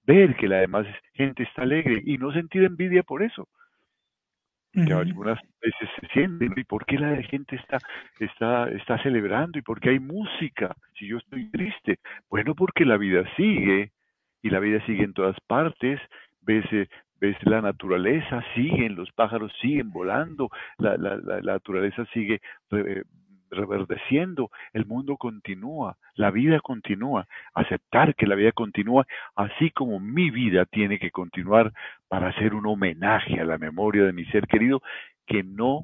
[0.05, 3.49] ver que la demás gente está alegre y no sentir envidia por eso
[4.73, 7.77] que algunas veces se sienten y por qué la gente está,
[8.19, 11.99] está, está celebrando y por qué hay música si yo estoy triste.
[12.29, 13.91] Bueno, porque la vida sigue
[14.41, 15.99] y la vida sigue en todas partes.
[16.41, 16.87] Ves, eh,
[17.21, 23.03] ves la naturaleza, siguen, los pájaros siguen volando, la, la, la, naturaleza sigue eh,
[23.51, 29.05] reverdeciendo, el mundo continúa, la vida continúa, aceptar que la vida continúa,
[29.35, 31.71] así como mi vida tiene que continuar
[32.07, 34.81] para hacer un homenaje a la memoria de mi ser querido
[35.27, 35.83] que no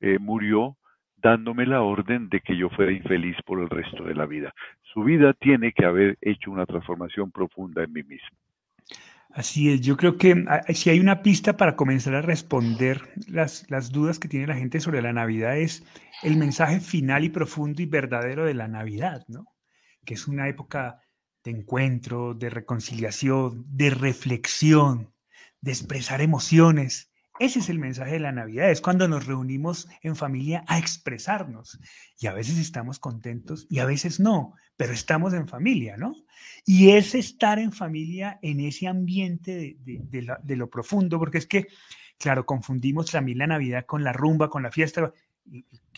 [0.00, 0.76] eh, murió
[1.16, 4.52] dándome la orden de que yo fuera infeliz por el resto de la vida.
[4.92, 8.36] Su vida tiene que haber hecho una transformación profunda en mí mismo.
[9.34, 13.68] Así es, yo creo que ah, si hay una pista para comenzar a responder las,
[13.68, 15.82] las, dudas que tiene la gente sobre la Navidad es
[16.22, 19.46] el mensaje final y profundo y verdadero de la Navidad, ¿no?
[20.04, 21.00] Que es una época
[21.42, 25.12] de encuentro, de reconciliación, de reflexión,
[25.60, 30.14] de expresar emociones, ese es el mensaje de la Navidad, es cuando nos reunimos en
[30.14, 31.80] familia a expresarnos.
[32.20, 36.14] Y a veces estamos contentos y a veces no, pero estamos en familia, ¿no?
[36.64, 41.66] Y es estar en familia en ese ambiente de, lo profundo, porque es que,
[42.18, 45.12] claro, confundimos también la Navidad con la rumba, con la fiesta,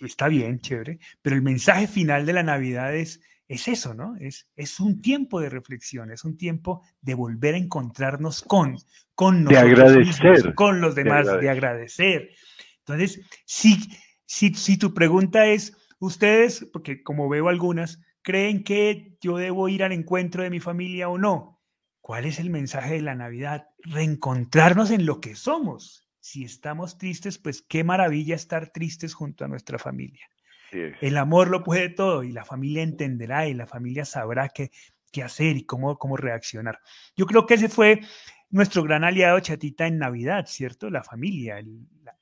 [0.00, 4.16] está bien, chévere, pero el mensaje final de la Navidad es es eso, ¿no?
[4.16, 8.76] Es, es un tiempo de reflexión, es un tiempo de volver a encontrarnos con,
[9.14, 12.30] con nosotros de agradecer, mismos, con los demás, de agradecer.
[12.78, 13.76] Entonces, si,
[14.24, 19.84] si, si tu pregunta es, ustedes, porque como veo algunas, creen que yo debo ir
[19.84, 21.62] al encuentro de mi familia o no.
[22.00, 23.68] ¿Cuál es el mensaje de la Navidad?
[23.78, 26.08] Reencontrarnos en lo que somos.
[26.20, 30.28] Si estamos tristes, pues qué maravilla estar tristes junto a nuestra familia.
[30.72, 34.70] El amor lo puede todo y la familia entenderá y la familia sabrá qué,
[35.12, 36.80] qué hacer y cómo, cómo reaccionar.
[37.16, 38.00] Yo creo que ese fue
[38.50, 40.90] nuestro gran aliado Chatita en Navidad, ¿cierto?
[40.90, 41.62] La familia,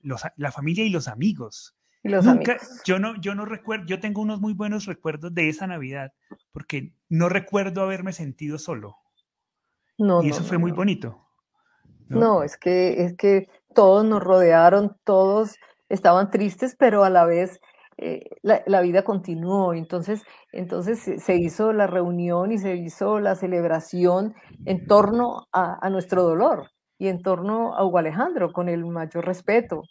[0.02, 1.76] la, la familia y los amigos.
[2.04, 6.12] Nunca, yo no, yo no recuerdo, yo tengo unos muy buenos recuerdos de esa Navidad,
[6.52, 8.98] porque no recuerdo haberme sentido solo.
[9.96, 11.24] No, y eso fue muy bonito.
[12.08, 12.42] ¿no?
[12.42, 15.56] es que, es que todos nos rodearon, todos
[15.88, 17.60] estaban tristes, pero a la vez
[17.98, 19.74] eh, la, vida continuó.
[19.74, 26.22] Entonces, entonces se hizo la reunión y se hizo la celebración en torno a, nuestro
[26.22, 29.82] dolor y en torno a Hugo Alejandro, con el mayor respeto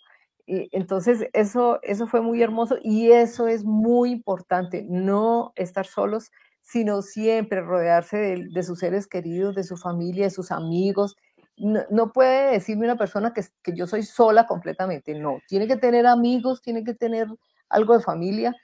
[0.46, 7.02] entonces, eso, eso fue muy hermoso y eso es muy importante, no estar solos, sino
[7.02, 8.18] siempre rodearse
[8.52, 11.16] de, sus seres queridos, de su familia, de sus amigos.
[11.58, 16.08] No, puede decirme una persona que, que, yo soy sola completamente, no, tiene que tener
[16.08, 17.28] amigos, tiene que tener
[17.74, 18.56] algo de familia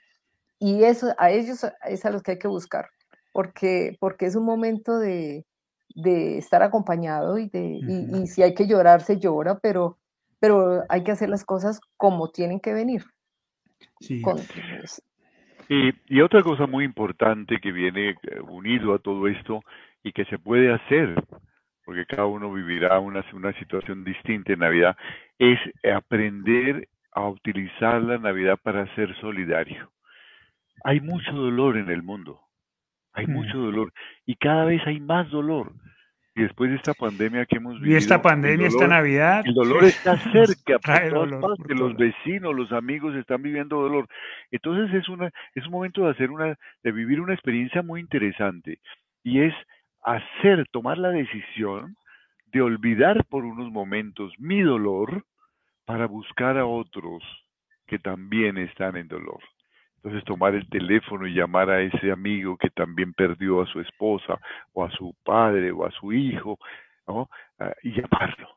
[0.58, 2.88] y eso a ellos es a los que hay que buscar,
[3.32, 5.46] porque, porque es un momento de,
[5.94, 9.98] de estar acompañado y, de, y si hay que llorar, se llora, pero
[10.40, 13.04] pero hay que hacer las cosas como tienen que venir.
[14.00, 14.22] Sí.
[15.68, 19.60] y, otra cosa muy importante que viene eh, unido a todo esto
[20.02, 21.22] y que se puede hacer,
[21.84, 24.96] porque cada uno vivirá una, una situación distinta en Navidad,
[25.38, 25.58] es
[25.94, 29.90] aprender a utilizar la Navidad para ser solidario.
[30.84, 32.40] Hay mucho dolor en el mundo,
[33.12, 33.32] hay mm.
[33.32, 33.92] mucho dolor
[34.26, 35.72] y cada vez hay más dolor.
[36.36, 37.94] Y después de esta pandemia que hemos vivido.
[37.94, 39.42] Y esta pandemia, esta Navidad.
[39.44, 44.06] El dolor está cerca, por los vecinos, los amigos están viviendo dolor.
[44.50, 48.78] Entonces es una, es un momento de hacer una, de vivir una experiencia muy interesante.
[49.24, 49.54] Y es
[50.02, 51.96] hacer, tomar la decisión
[52.46, 55.24] de olvidar por unos momentos mi dolor
[55.90, 57.20] para buscar a otros
[57.84, 59.40] que también están en dolor.
[59.96, 64.38] Entonces tomar el teléfono y llamar a ese amigo que también perdió a su esposa
[64.72, 66.60] o a su padre o a su hijo,
[67.08, 67.28] ¿no?
[67.58, 68.50] Ah, y llamarlo.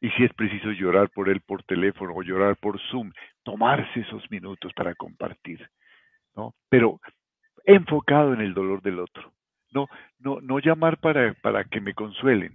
[0.00, 3.10] Y si es preciso llorar por él por teléfono o llorar por Zoom,
[3.42, 5.68] tomarse esos minutos para compartir,
[6.36, 6.54] ¿no?
[6.68, 7.00] Pero
[7.64, 9.32] enfocado en el dolor del otro.
[9.72, 9.88] No,
[10.20, 12.52] no, no llamar para, para que me consuelen,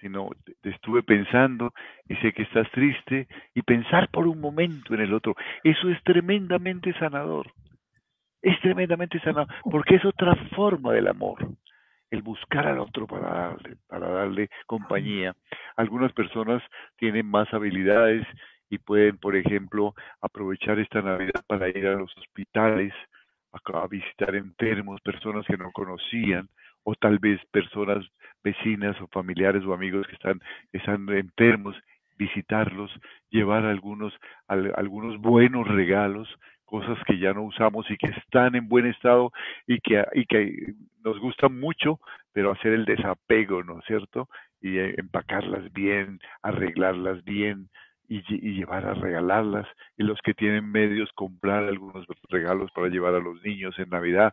[0.00, 0.30] sino
[0.60, 1.72] te estuve pensando
[2.08, 5.34] y sé que estás triste y pensar por un momento en el otro.
[5.64, 7.50] Eso es tremendamente sanador.
[8.42, 11.46] Es tremendamente sanador porque es otra forma del amor.
[12.10, 15.34] El buscar al otro para darle, para darle compañía.
[15.76, 16.62] Algunas personas
[16.96, 18.24] tienen más habilidades
[18.70, 22.92] y pueden, por ejemplo, aprovechar esta Navidad para ir a los hospitales,
[23.52, 26.48] a visitar enfermos, personas que no conocían,
[26.86, 28.06] o tal vez personas
[28.44, 30.40] vecinas o familiares o amigos que están,
[30.72, 31.74] están enfermos,
[32.16, 32.92] visitarlos,
[33.28, 34.14] llevar algunos,
[34.46, 36.28] algunos buenos regalos,
[36.64, 39.32] cosas que ya no usamos y que están en buen estado
[39.66, 41.98] y que, y que nos gustan mucho,
[42.32, 44.28] pero hacer el desapego, ¿no es cierto?
[44.60, 47.68] Y eh, empacarlas bien, arreglarlas bien,
[48.08, 53.16] y, y, llevar a regalarlas y los que tienen medios comprar algunos regalos para llevar
[53.16, 54.32] a los niños en Navidad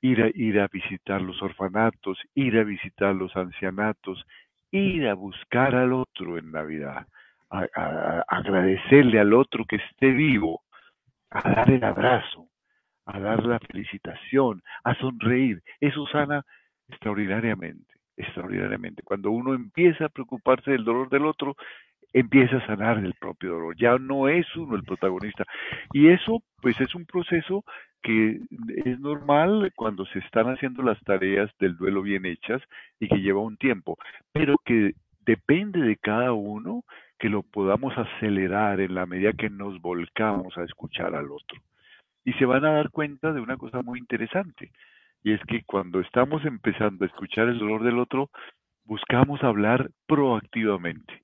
[0.00, 4.24] ir a, ir a visitar los orfanatos, ir a visitar los ancianatos,
[4.70, 7.06] ir a buscar al otro en Navidad,
[7.50, 10.62] a, agradecerle al otro que esté vivo,
[11.30, 12.48] a dar el abrazo,
[13.06, 15.62] a dar la felicitación, a sonreír.
[15.80, 16.44] Eso sana
[16.88, 19.02] extraordinariamente, extraordinariamente.
[19.02, 21.56] Cuando uno empieza a preocuparse del dolor del otro,
[22.12, 23.76] empieza a sanar el propio dolor.
[23.76, 25.44] Ya no es uno el protagonista.
[25.92, 27.64] Y eso, pues, es un proceso
[28.02, 28.40] que
[28.84, 32.62] es normal cuando se están haciendo las tareas del duelo bien hechas
[32.98, 33.98] y que lleva un tiempo,
[34.32, 36.84] pero que depende de cada uno
[37.18, 41.60] que lo podamos acelerar en la medida que nos volcamos a escuchar al otro.
[42.24, 44.72] Y se van a dar cuenta de una cosa muy interesante,
[45.22, 48.30] y es que cuando estamos empezando a escuchar el dolor del otro,
[48.84, 51.22] buscamos hablar proactivamente.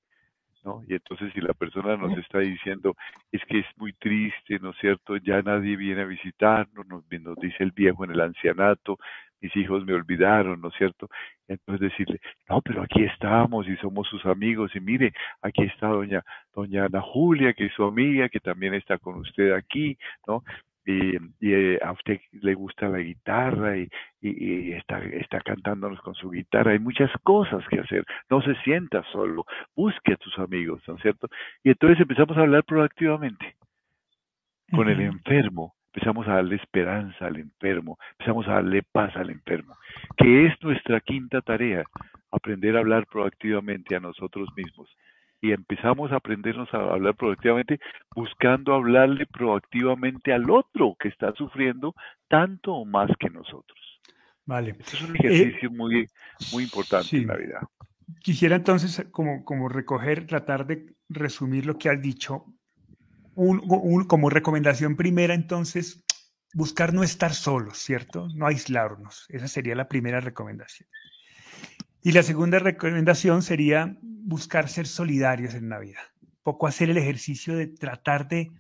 [0.89, 2.95] Y entonces si la persona nos está diciendo,
[3.31, 5.17] es que es muy triste, ¿no es cierto?
[5.17, 8.99] Ya nadie viene a visitarnos, nos, nos dice el viejo en el ancianato,
[9.41, 11.09] mis hijos me olvidaron, ¿no es cierto?
[11.49, 16.23] Entonces decirle, no, pero aquí estamos y somos sus amigos y mire, aquí está doña,
[16.55, 20.43] doña Ana Julia, que es su amiga, que también está con usted aquí, ¿no?
[20.87, 23.89] Y, eh, a usted le gusta la guitarra y,
[24.73, 26.73] está, está cantándonos con su guitarra.
[26.73, 28.05] Hay muchas cosas que hacer.
[28.31, 29.45] No se sienta solo.
[29.75, 31.29] Busque a tus amigos, ¿no es cierto?
[31.65, 33.57] Y entonces empezamos a hablar proactivamente
[34.71, 35.75] con el enfermo.
[35.93, 39.75] Empezamos a darle esperanza al enfermo, empezamos a darle paz al enfermo,
[40.19, 41.85] que es nuestra quinta tarea,
[42.31, 44.95] aprender a hablar proactivamente a nosotros mismos
[45.41, 47.79] y empezamos a aprendernos a hablar proactivamente
[48.15, 51.95] buscando hablarle proactivamente al otro que está sufriendo
[52.29, 53.79] tanto o más que nosotros.
[54.45, 54.77] Vale.
[54.79, 56.09] es un ejercicio muy,
[56.53, 57.69] muy importante en la vida.
[58.21, 62.45] Quisiera entonces como, como recoger, tratar de resumir lo que has dicho.
[63.35, 66.05] como recomendación primera, entonces,
[66.55, 68.29] buscar no estar solos, ¿cierto?
[68.35, 69.27] No aislarnos.
[69.29, 70.89] Esa sería la primera recomendación.
[72.03, 76.01] Y la segunda recomendación sería buscar ser solidarios en la vida.
[76.43, 78.51] Poco hacer el ejercicio de tratar de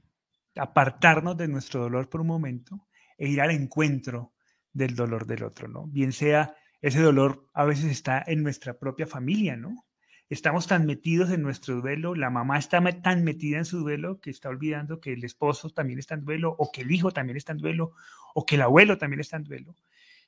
[0.55, 2.87] apartarnos de nuestro dolor por un momento
[3.18, 4.33] e ir al encuentro
[4.72, 5.87] del dolor del otro, ¿no?
[5.88, 9.87] Bien sea ese dolor a veces está en nuestra propia familia, ¿no?
[10.29, 14.31] Estamos tan metidos en nuestro duelo, la mamá está tan metida en su duelo que
[14.31, 17.52] está olvidando que el esposo también está en duelo, o que el hijo también está
[17.52, 17.92] en duelo,
[18.35, 19.74] o que el abuelo también está en duelo.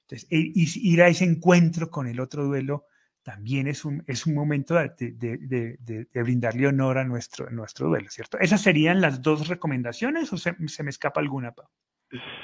[0.02, 2.86] Entonces, ir a ese encuentro con el otro duelo
[3.22, 8.38] también es un, es un momento de, brindarle honor a nuestro, nuestro duelo, ¿cierto?
[8.38, 11.66] ¿Esas serían las dos recomendaciones o se, me escapa alguna, Pau?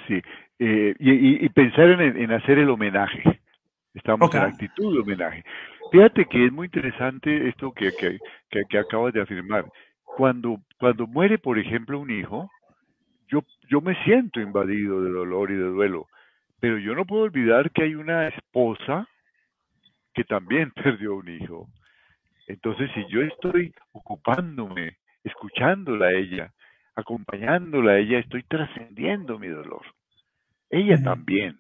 [0.07, 0.21] Sí,
[0.59, 3.41] eh, y, pensar en, hacer el homenaje.
[3.95, 5.45] Estamos en actitud de homenaje.
[5.91, 7.93] Fíjate que es muy interesante esto que,
[8.51, 9.65] que, acabas de afirmar.
[10.03, 12.51] Cuando, cuando muere, por ejemplo, un hijo,
[13.29, 16.09] yo, yo me siento invadido de dolor y de duelo,
[16.61, 19.09] pero yo no puedo olvidar que hay una esposa
[20.15, 21.69] que también perdió un hijo.
[22.47, 26.53] Entonces, si yo estoy ocupándome, escuchándola a ella,
[26.95, 29.83] acompañándola a ella, estoy trascendiendo mi dolor.
[30.71, 31.59] Ella también.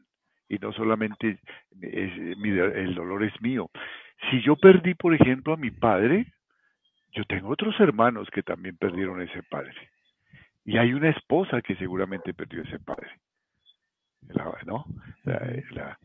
[0.48, 1.38] Y no solamente
[1.80, 3.70] el dolor es mío.
[4.30, 6.26] Si yo perdí, por ejemplo, a mi padre,
[7.12, 9.74] yo tengo otros hermanos que también perdieron ese padre.
[10.64, 13.08] Y hay una esposa que seguramente perdió ese padre.
[14.66, 14.84] ¿no?
[15.24, 15.98] la,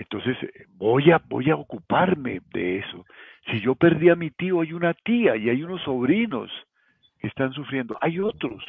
[0.00, 0.34] entonces
[0.76, 3.04] voy a, voy a ocuparme de eso.
[3.50, 6.50] Si yo perdí a mi tío, hay una tía y hay unos sobrinos
[7.18, 7.98] que están sufriendo.
[8.00, 8.64] Hay otros.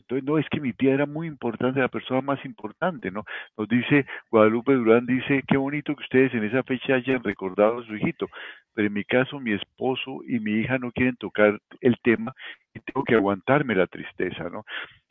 [0.00, 3.24] Entonces, no es que mi tía era muy importante, la persona más importante, ¿no?
[3.56, 7.84] Nos dice, Guadalupe Durán dice, qué bonito que ustedes en esa fecha hayan recordado a
[7.84, 8.26] su hijito,
[8.74, 12.32] pero en mi caso mi esposo y mi hija no quieren tocar el tema
[12.74, 14.64] y tengo que aguantarme la tristeza, ¿no?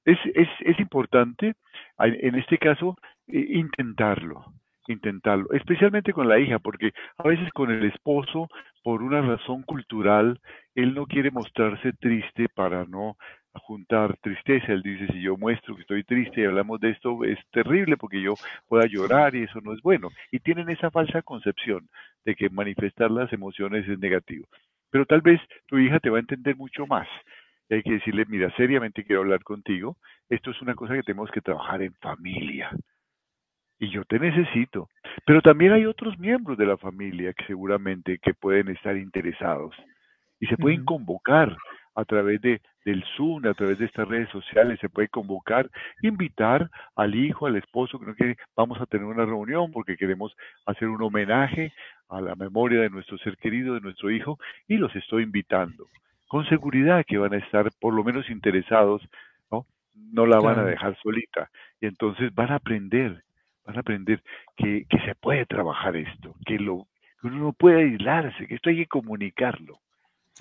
[0.04, 1.54] Es, es, es importante,
[2.00, 4.43] en este caso, intentarlo
[4.88, 8.47] intentarlo, especialmente con la hija, porque a veces con el esposo,
[8.84, 10.39] por una razón cultural,
[10.76, 13.17] él no quiere mostrarse triste para no
[13.54, 14.71] juntar tristeza.
[14.71, 18.21] Él dice, si yo muestro que estoy triste y hablamos de esto, es terrible porque
[18.21, 18.36] yo
[18.67, 20.10] pueda llorar y eso no es bueno.
[20.32, 21.89] Y tienen esa falsa concepción
[22.26, 24.47] de que manifestar las emociones es negativo.
[24.89, 27.08] Pero tal vez tu hija te va a entender mucho más.
[27.69, 29.97] Y hay que decirle, mira, seriamente quiero hablar contigo.
[30.30, 32.71] Esto es una cosa que tenemos que trabajar en familia
[33.80, 34.90] y yo te necesito.
[35.26, 39.76] Pero también hay otros miembros de la familia que seguramente que pueden estar interesados
[40.40, 41.56] y se pueden convocar
[41.96, 45.68] a través de, del Zoom, a través de estas redes sociales, se puede convocar,
[46.04, 50.36] invitar al hijo, al esposo que no quiere, vamos a tener una reunión porque queremos
[50.68, 51.74] hacer un homenaje
[52.10, 54.38] a la memoria de nuestro ser querido, de nuestro hijo,
[54.68, 55.88] y los estoy invitando.
[56.28, 59.02] Con seguridad que van a estar por lo menos interesados,
[59.52, 59.66] ¿no?
[59.96, 61.50] No la van a dejar solita.
[61.82, 63.24] Y entonces van a aprender
[63.68, 64.24] van a aprender
[64.56, 66.88] que, se puede trabajar esto, que, lo,
[67.24, 69.80] uno no puede aislarse, que esto hay que comunicarlo.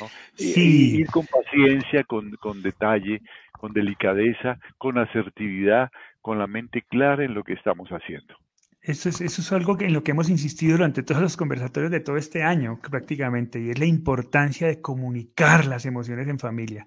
[0.01, 0.07] ¿no?
[0.35, 1.01] Sí.
[1.01, 7.35] ir con paciencia, con, con detalle, con delicadeza, con asertividad, con la mente clara en
[7.35, 8.37] lo que estamos haciendo.
[8.83, 11.91] Eso es, eso es algo que, en lo que hemos insistido durante todos los conversatorios
[11.91, 16.87] de todo este año prácticamente, y es la importancia de comunicar las emociones en familia.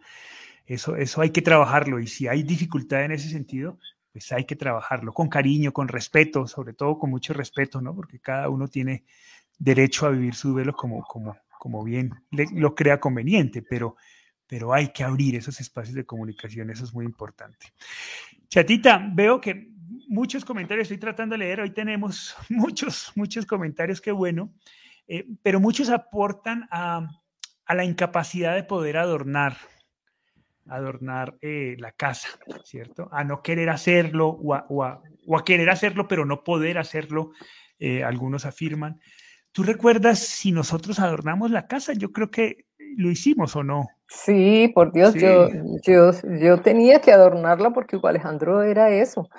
[0.65, 3.79] Eso, eso hay que trabajarlo y si hay dificultad en ese sentido,
[4.11, 7.95] pues hay que trabajarlo con cariño, con respeto, sobre todo con mucho respeto, ¿no?
[7.95, 9.05] Porque cada uno tiene
[9.57, 13.95] derecho a vivir su duelo como, como, como bien lo crea conveniente, pero,
[14.47, 17.73] pero hay que abrir esos espacios de comunicación, eso es muy importante.
[18.47, 19.69] Chatita, veo que
[20.07, 24.53] muchos comentarios estoy tratando de leer, hoy tenemos muchos, muchos comentarios, qué bueno,
[25.07, 27.07] eh, pero muchos aportan a,
[27.65, 29.57] a la incapacidad de poder adornar
[30.69, 32.29] adornar eh, la casa,
[32.63, 33.09] ¿cierto?
[33.11, 35.01] A no querer hacerlo o a,
[35.45, 37.31] querer hacerlo pero no poder hacerlo,
[37.79, 38.99] eh, algunos afirman.
[39.51, 41.93] ¿Tú recuerdas si nosotros adornamos la casa?
[41.93, 42.65] Yo creo que
[42.97, 43.87] lo hicimos o no.
[44.07, 45.49] Sí, por Dios, yo,
[45.83, 49.29] yo, yo tenía que adornarla porque Alejandro era eso.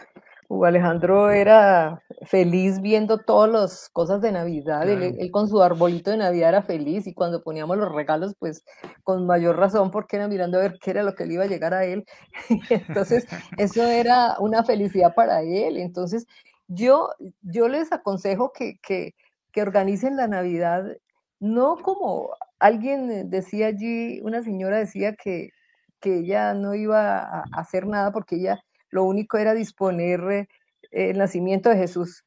[0.51, 4.89] Hugo Alejandro era feliz viendo todas las cosas de Navidad.
[4.89, 8.65] Él, con su arbolito de Navidad era feliz y cuando poníamos los regalos, pues
[9.05, 11.47] con mayor razón porque era mirando a ver qué era lo que le iba a
[11.47, 12.05] llegar a él.
[12.69, 13.29] Entonces,
[13.59, 15.77] eso era una felicidad para él.
[15.77, 16.27] Entonces,
[16.67, 17.11] yo,
[17.43, 19.15] yo les aconsejo que, que,
[19.53, 20.85] que organicen la Navidad
[21.39, 25.51] no como alguien decía allí, una señora decía que,
[26.01, 28.61] que ella no iba a hacer nada porque ella
[28.91, 30.49] lo único era disponer eh,
[30.91, 32.25] el nacimiento de Jesús.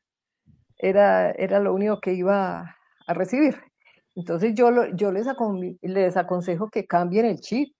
[0.77, 2.75] Era, era lo único que iba
[3.07, 3.57] a recibir.
[4.15, 5.27] Entonces yo, yo les,
[5.81, 7.73] les aconsejo que cambien el chip,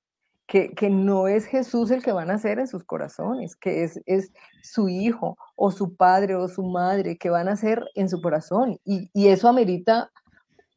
[0.47, 4.01] que, que, no es Jesús el que van a hacer en sus corazones, que es,
[4.05, 4.31] es
[4.61, 8.77] su hijo o su padre o su madre que van a hacer en su corazón.
[8.83, 10.11] Y, y eso amerita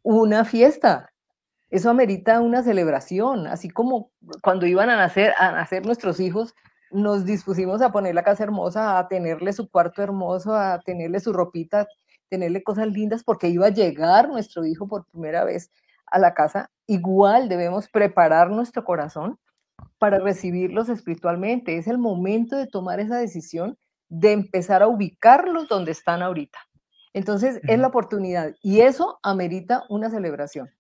[0.03, 1.11] una fiesta,
[1.69, 4.11] eso amerita una celebración, así como
[4.43, 6.55] cuando iban a nacer, a nacer nuestros hijos,
[6.91, 11.33] nos dispusimos a poner la casa hermosa, a tenerle su cuarto hermoso, a tenerle su
[11.33, 11.87] ropita,
[12.29, 15.71] tenerle cosas lindas, porque iba a llegar nuestro hijo por primera vez
[16.07, 16.71] a la casa.
[16.87, 19.39] Igual debemos preparar nuestro corazón
[19.99, 21.77] para recibirlos espiritualmente.
[21.77, 23.77] Es el momento de tomar esa decisión
[24.09, 26.59] de empezar a ubicarlos donde están ahorita.
[27.13, 30.71] Entonces es la oportunidad y eso amerita una celebración.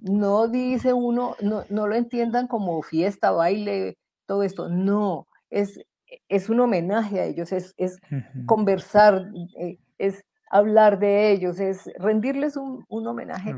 [0.00, 4.68] No dice uno, no, no lo entiendan como fiesta, baile, todo esto.
[4.68, 5.80] No, es,
[6.28, 7.98] es un homenaje a ellos, es, es
[8.46, 9.30] conversar,
[9.60, 13.54] eh, es hablar de ellos, es rendirles un, un homenaje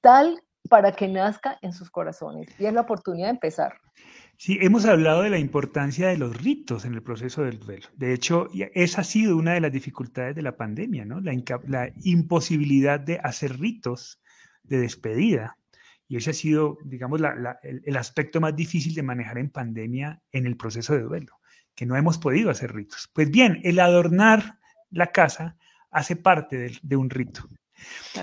[0.00, 2.48] tal para que nazca en sus corazones.
[2.58, 3.74] Y es la oportunidad de empezar.
[4.36, 7.86] Sí, hemos hablado de la importancia de los ritos en el proceso del duelo.
[7.94, 11.20] De hecho, esa ha sido una de las dificultades de la pandemia, ¿no?
[11.20, 11.32] La,
[11.66, 14.20] la imposibilidad de hacer ritos
[14.62, 15.56] de despedida.
[16.14, 17.20] Y ese ha sido, digamos,
[17.64, 21.40] el, aspecto más difícil de manejar en pandemia en el proceso de duelo,
[21.74, 23.10] que no hemos podido hacer ritos.
[23.12, 24.60] Pues bien, el adornar
[24.92, 25.56] la casa
[25.90, 27.48] hace parte de, un rito.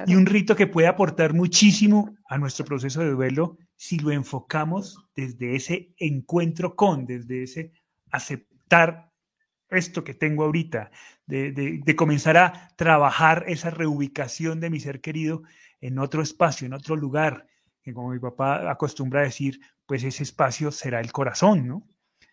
[0.07, 5.05] Y un rito que puede aportar muchísimo a nuestro proceso de duelo si lo enfocamos
[5.13, 7.73] desde ese encuentro con, desde ese
[8.09, 9.11] aceptar
[9.69, 10.91] esto que tengo ahorita,
[11.25, 15.43] de, de, comenzar a trabajar esa reubicación de mi ser querido
[15.81, 17.47] en otro espacio, en otro lugar,
[17.83, 21.87] que como mi papá acostumbra a decir, pues ese espacio será el corazón, ¿no?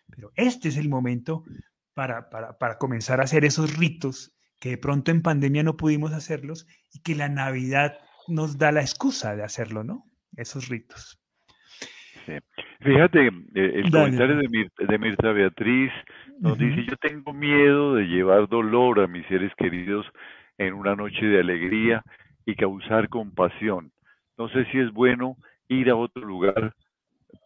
[0.09, 1.43] Pero este es el momento
[1.93, 6.13] para, para, para comenzar a hacer esos ritos que de pronto en pandemia no pudimos
[6.13, 7.97] hacerlos y que la Navidad
[8.27, 10.03] nos da la excusa de hacerlo, ¿no?
[10.35, 11.19] Esos ritos.
[12.25, 12.33] Sí.
[12.81, 15.91] Fíjate, eh, el comentario de de Mirta, Beatriz
[16.39, 20.05] nos dice, yo tengo miedo de llevar dolor a mis seres queridos
[20.57, 22.03] en una noche de alegría
[22.45, 23.91] y causar compasión.
[24.39, 25.35] No sé si es bueno
[25.67, 26.73] ir a otro lugar,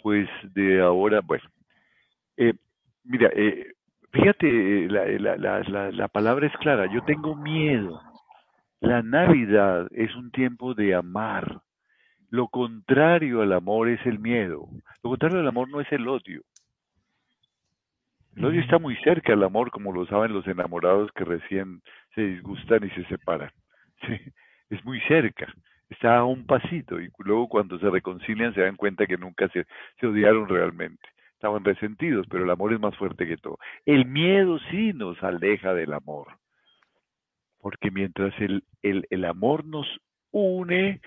[0.03, 1.43] pues de ahora, bueno.
[2.37, 2.53] Eh,
[3.03, 3.73] mira, eh,
[4.11, 7.99] fíjate, la, la, la, palabra es clara, yo tengo miedo.
[8.79, 11.61] La Navidad es un tiempo de amar.
[12.29, 14.67] Lo contrario al amor es el miedo.
[15.03, 16.43] Lo contrario al amor no es el odio.
[18.35, 21.81] El odio está muy cerca al amor, como lo saben los enamorados que recién
[22.13, 23.49] se disgustan y se separan.
[24.69, 25.53] Es muy cerca
[25.93, 29.65] está a un pasito y luego cuando se reconcilian se dan cuenta que nunca se,
[30.05, 31.01] odiaron realmente.
[31.33, 33.57] Estaban resentidos, pero el amor es más fuerte que todo.
[33.85, 36.27] El miedo sí nos aleja del amor,
[37.59, 39.87] porque mientras el, el, el amor nos
[40.31, 41.01] une,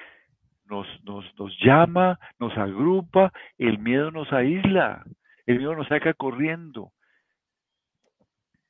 [0.66, 5.04] nos, nos, nos llama, nos agrupa, el miedo nos aísla,
[5.46, 6.92] el miedo nos saca corriendo.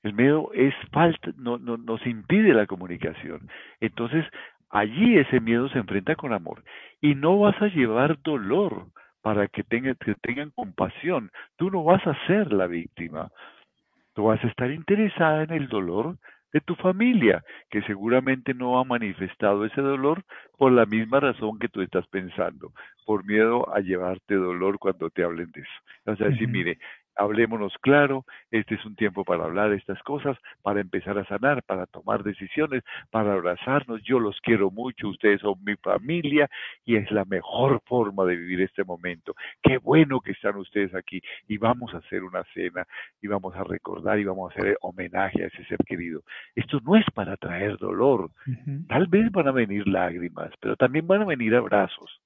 [0.03, 3.49] El miedo es falta, no, no, nos impide la comunicación.
[3.81, 4.25] Entonces,
[4.71, 6.63] Allí ese miedo se enfrenta con amor
[7.01, 8.87] y no vas a llevar dolor
[9.23, 11.31] para que, tengan, que tengan compasión.
[11.57, 13.31] Tú no vas a ser la víctima.
[14.15, 16.17] Tú vas a estar interesada en el dolor
[16.53, 20.23] de tu familia, que seguramente no ha manifestado ese dolor
[20.57, 22.73] por la misma razón que tú estás pensando,
[23.05, 26.13] por miedo a llevarte dolor cuando te hablen de eso.
[26.13, 26.79] O sea, decir, mire,
[27.17, 31.63] hablémonos claro, este es un tiempo para hablar de estas cosas, para empezar a sanar,
[31.63, 36.49] para tomar decisiones, para abrazarnos, yo los quiero mucho, ustedes son mi familia
[36.85, 39.35] y es la mejor forma de vivir este momento.
[39.63, 42.87] Qué bueno que están ustedes aquí y vamos a hacer una cena
[43.21, 46.23] y vamos a recordar y vamos a hacer homenaje a ese ser querido.
[46.55, 48.31] Esto no es para traer dolor,
[48.89, 52.21] tal vez van a venir lágrimas, pero también van a venir abrazos,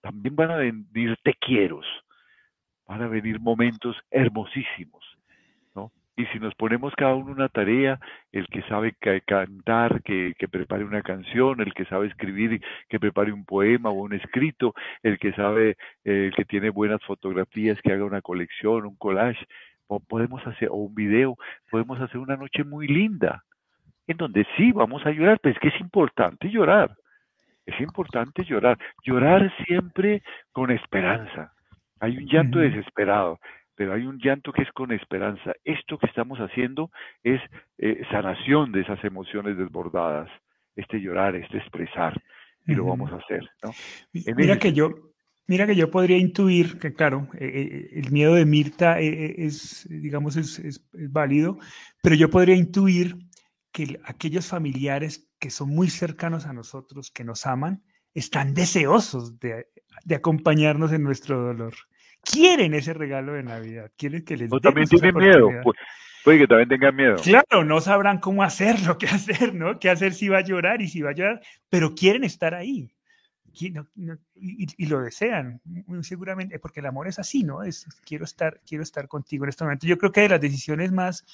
[0.00, 1.80] también van a venir te quiero
[2.88, 5.04] van a venir momentos hermosísimos,
[5.74, 5.92] ¿no?
[6.16, 8.00] y si nos ponemos cada uno una tarea,
[8.32, 13.30] el que sabe cantar, que, que, prepare una canción, el que sabe escribir, que prepare
[13.30, 17.92] un poema o un escrito, el que sabe, eh, el que tiene buenas fotografías, que
[17.92, 19.46] haga una colección, un collage,
[20.08, 21.36] podemos hacer, o un video,
[21.70, 23.44] podemos hacer una noche muy linda,
[24.06, 26.96] en donde sí vamos a llorar, pero es que es importante llorar,
[27.64, 30.22] es importante llorar, llorar siempre
[30.52, 31.52] con esperanza.
[32.00, 33.40] Hay un llanto desesperado,
[33.78, 35.52] pero hay un llanto que es con esperanza.
[35.64, 36.90] Esto que estamos haciendo
[37.22, 37.40] es
[37.78, 40.28] eh, sanación de esas emociones desbordadas,
[40.74, 42.20] este llorar, este expresar,
[42.66, 43.48] y lo vamos a hacer.
[44.36, 45.12] Mira que yo,
[45.46, 50.36] mira que yo podría intuir que, claro, eh, eh, el miedo de Mirta es, digamos,
[50.36, 51.58] es, es, válido,
[52.02, 53.16] pero yo podría intuir
[53.72, 59.68] que aquellos familiares que son muy cercanos a nosotros, que nos aman, están deseosos de,
[60.04, 61.74] de acompañarnos en nuestro dolor
[62.22, 65.48] quieren ese regalo de Navidad, quieren que les O también tienen miedo,
[66.24, 67.16] puede que también tengan miedo.
[67.16, 69.78] Claro, no sabrán cómo hacerlo, qué hacer, ¿no?
[69.78, 72.92] Qué hacer si va a llorar y si va a llorar, pero quieren estar ahí.
[73.60, 77.64] Y, lo desean, muy seguramente, porque el amor es así, ¿no?
[77.64, 79.86] Es quiero estar, quiero estar contigo en este momento.
[79.86, 81.24] Yo creo que de las decisiones más,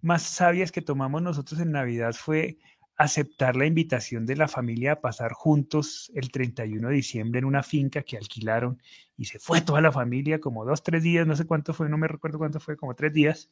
[0.00, 2.58] más sabias que tomamos nosotros en Navidad fue
[2.98, 7.62] aceptar la invitación de la familia a pasar juntos el 31 de diciembre en una
[7.62, 8.82] finca que alquilaron
[9.16, 11.96] y se fue toda la familia, como dos, tres días, no sé cuánto fue, no
[11.96, 13.50] me recuerdo cuánto fue, como tres días,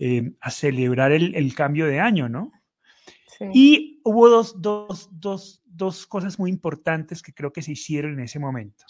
[0.00, 2.52] eh, a celebrar el, cambio de año, ¿no?
[3.52, 8.20] Y hubo dos, dos, dos, dos, cosas muy importantes que creo que se hicieron en
[8.20, 8.84] ese momento.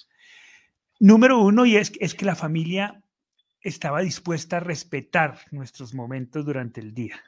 [0.99, 3.03] Número uno, y es, es que la familia
[3.61, 7.23] estaba dispuesta a respetar nuestros momentos durante el día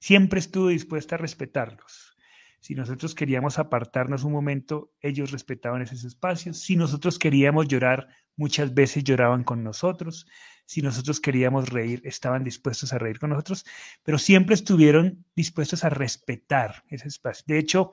[0.00, 2.16] siempre estuvo dispuesta a respetarlos.
[2.60, 6.58] Si nosotros queríamos apartarnos un momento, ellos respetaban esos espacios.
[6.58, 10.26] Si nosotros queríamos llorar, muchas veces lloraban con nosotros.
[10.66, 13.64] Si nosotros queríamos reír, estaban dispuestos a reír con nosotros,
[14.02, 17.44] pero siempre estuvieron dispuestos a respetar ese espacio.
[17.46, 17.92] De hecho,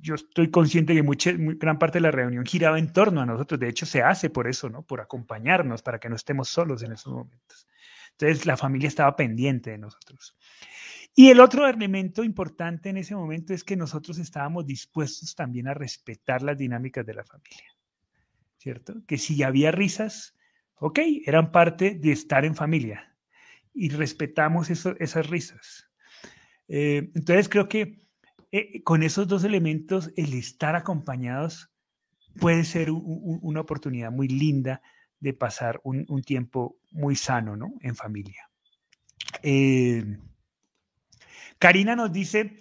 [0.00, 3.60] yo estoy consciente que mucha, gran parte de la reunión giraba en torno a nosotros.
[3.60, 4.82] De hecho, se hace por eso, ¿no?
[4.82, 7.68] Por acompañarnos, para que no estemos solos en esos momentos.
[8.12, 10.36] Entonces, la familia estaba pendiente de nosotros.
[11.18, 15.72] Y el otro elemento importante en ese momento es que nosotros estábamos dispuestos también a
[15.72, 17.74] respetar las dinámicas de la familia,
[18.58, 19.02] ¿cierto?
[19.06, 20.36] Que si había risas,
[20.74, 23.16] ok, eran parte de estar en familia
[23.72, 25.88] y respetamos esas risas.
[26.68, 28.06] Eh, entonces creo que
[28.52, 31.70] eh, con esos dos elementos, el estar acompañados
[32.38, 34.82] puede ser una oportunidad muy linda
[35.18, 37.72] de pasar un, tiempo muy sano, ¿no?
[37.80, 38.50] En familia.
[39.42, 40.18] Eh,
[41.58, 42.58] Karina nos dice,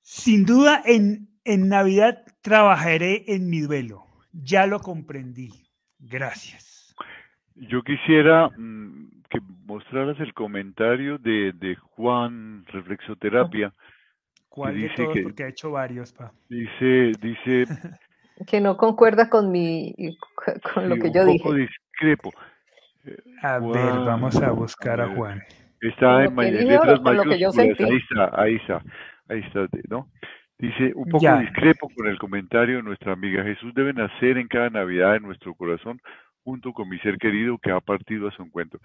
[0.00, 4.06] sin duda en, en Navidad trabajaré en mi duelo.
[4.32, 5.50] Ya lo comprendí.
[5.98, 6.94] Gracias.
[7.54, 13.72] Yo quisiera mm, que mostraras el comentario de, de Juan Reflexoterapia.
[14.48, 15.18] ¿Cuál de todos?
[15.22, 16.32] Porque ha hecho varios, pa.
[16.48, 17.64] Dice, dice...
[18.46, 19.94] que no concuerda con mi,
[20.74, 22.32] con lo que yo un poco discrepo.
[23.42, 25.42] A ver, vamos a buscar a Juan.
[25.82, 28.82] Está en letras mayúsculas, ahí está, ahí está,
[29.28, 30.08] ahí está, ¿no?
[30.58, 33.74] Dice, un poco discrepo con el comentario de nuestra amiga, Jesús.
[33.74, 36.00] Debe nacer en cada Navidad en nuestro corazón
[36.44, 38.78] junto con mi ser querido que ha partido a su encuentro.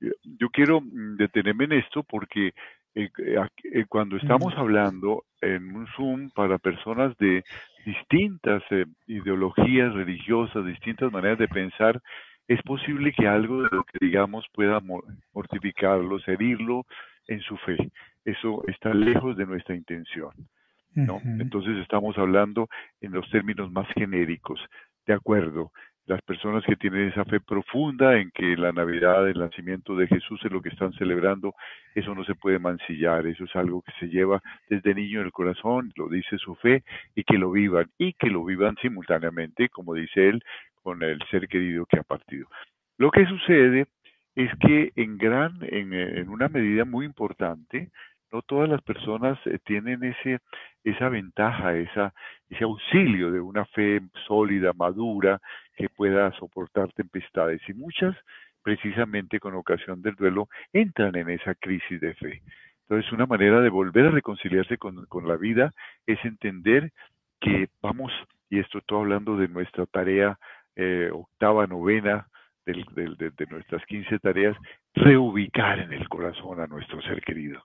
[0.00, 2.52] Yo quiero mm, detenerme en esto porque
[2.96, 7.44] eh, eh, cuando estamos hablando en un Zoom para personas de
[7.86, 12.00] distintas eh, ideologías religiosas, distintas maneras de pensar,
[12.50, 14.80] es posible que algo de lo que digamos pueda
[15.32, 16.84] mortificarlo, herirlo
[17.28, 17.76] en su fe.
[18.24, 20.32] Eso está lejos de nuestra intención.
[20.92, 21.20] ¿no?
[21.38, 22.68] Entonces estamos hablando
[23.00, 24.60] en los términos más genéricos.
[25.06, 25.70] De acuerdo,
[26.06, 30.40] las personas que tienen esa fe profunda en que la Navidad, el nacimiento de Jesús
[30.44, 31.54] es lo que están celebrando,
[31.94, 35.32] eso no se puede mancillar, eso es algo que se lleva desde niño en el
[35.32, 36.82] corazón, lo dice su fe,
[37.14, 40.42] y que lo vivan, y que lo vivan simultáneamente, como dice él,
[40.82, 42.46] con el ser querido que ha partido.
[42.98, 43.86] Lo que sucede
[44.34, 47.90] es que en gran, en, en una medida muy importante,
[48.32, 50.38] no todas las personas eh, tienen ese,
[50.84, 52.14] esa ventaja, esa,
[52.48, 55.40] ese auxilio de una fe sólida, madura,
[55.76, 57.60] que pueda soportar tempestades.
[57.68, 58.16] Y muchas,
[58.62, 62.42] precisamente con ocasión del duelo, entran en esa crisis de fe.
[62.82, 65.72] Entonces, una manera de volver a reconciliarse con, con la vida
[66.06, 66.90] es entender
[67.40, 68.12] que vamos,
[68.48, 70.38] y esto estoy hablando de nuestra tarea
[70.76, 72.26] eh, octava, novena
[72.66, 74.56] del, de, nuestras 15 tareas,
[74.94, 77.62] reubicar en el corazón a nuestro ser querido,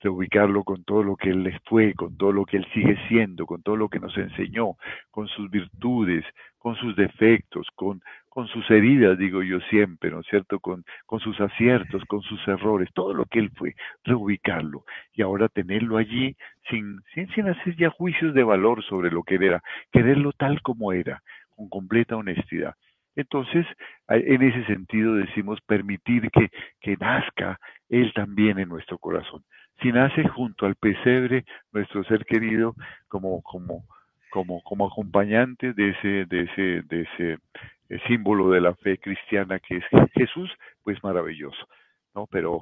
[0.00, 3.62] reubicarlo con todo lo que él fue, con todo lo que él sigue siendo, con
[3.62, 4.74] todo lo que nos enseñó,
[5.10, 6.24] con sus virtudes,
[6.58, 8.00] con sus defectos, con,
[8.48, 10.58] sus heridas, digo yo siempre, ¿no es cierto?
[10.60, 13.74] Con, con sus aciertos, con sus errores, todo lo que él fue,
[14.04, 16.36] reubicarlo y ahora tenerlo allí
[16.70, 20.62] sin, sin, sin hacer ya juicios de valor sobre lo que él era, quererlo tal
[20.62, 21.22] como era,
[21.68, 22.74] con completa honestidad.
[23.14, 23.66] Entonces,
[24.08, 26.48] en ese sentido decimos permitir que,
[26.80, 27.58] que nazca
[27.88, 29.44] Él también en nuestro corazón.
[29.82, 32.74] Si nace junto al pesebre, nuestro ser querido,
[33.08, 33.84] como, como,
[34.30, 37.38] como, como acompañante de ese, de ese, de ese
[37.88, 39.84] el símbolo de la fe cristiana que es
[40.14, 40.50] Jesús,
[40.82, 41.68] pues maravilloso,
[42.14, 42.26] ¿no?
[42.26, 42.60] Pero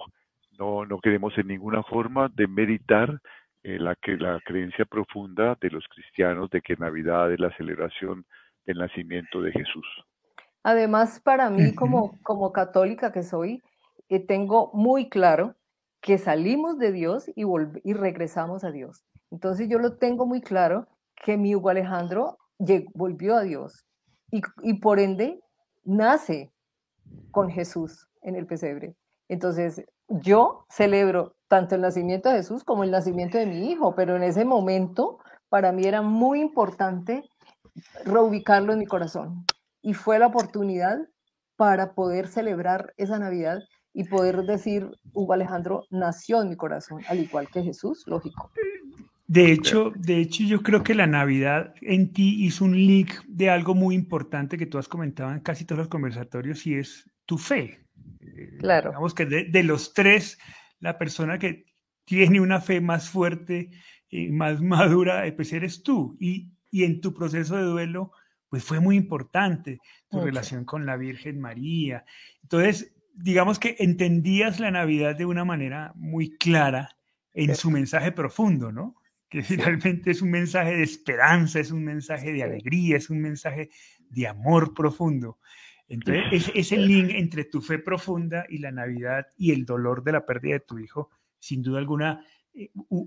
[0.58, 3.20] no, no queremos en ninguna forma demeritar
[3.62, 8.24] eh, la, que, la creencia profunda de los cristianos de que Navidad es la celebración
[8.70, 9.86] del nacimiento de Jesús.
[10.62, 13.62] Además, para mí, como, como católica que soy,
[14.08, 15.54] eh, tengo muy claro
[16.00, 17.44] que salimos de Dios y,
[17.84, 19.04] y regresamos a Dios.
[19.30, 20.86] Entonces yo lo tengo muy claro
[21.24, 22.38] que mi Hugo Alejandro
[22.94, 23.86] volvió a Dios
[24.30, 25.40] y, por ende
[25.84, 26.52] nace
[27.30, 28.94] con Jesús en el pesebre.
[29.28, 34.16] Entonces, yo celebro tanto el nacimiento de Jesús como el nacimiento de mi hijo, pero
[34.16, 35.18] en ese momento
[35.48, 37.28] para mí era muy importante
[38.04, 39.44] reubicarlo en mi corazón.
[39.82, 40.98] Y fue la oportunidad
[41.56, 43.60] para poder celebrar esa Navidad
[43.92, 48.50] y poder decir, Hugo Alejandro nació en mi corazón, al igual que Jesús, lógico.
[49.26, 53.48] De hecho, de hecho, yo creo que la Navidad en ti hizo un link de
[53.48, 57.38] algo muy importante que tú has comentado en casi todos los conversatorios y es tu
[57.38, 57.78] fe.
[58.20, 58.90] Eh, claro.
[58.90, 60.36] Digamos que de, los tres,
[60.80, 61.64] la persona que
[62.04, 63.70] tiene una fe más fuerte
[64.08, 66.16] y más madura, eh, pues eres tú.
[66.18, 68.12] Y, y, en tu proceso de duelo,
[68.48, 72.04] pues fue muy importante tu relación con la Virgen María.
[72.42, 76.96] Entonces, digamos que entendías la Navidad de una manera muy clara
[77.32, 78.96] en su mensaje profundo, ¿no?
[79.30, 83.70] que finalmente es un mensaje de esperanza, es un mensaje de alegría, es un mensaje
[84.10, 85.38] de amor profundo.
[85.88, 90.26] Entonces, ese, link entre tu fe profunda y la Navidad y el dolor de la
[90.26, 92.24] pérdida de tu hijo, sin duda alguna,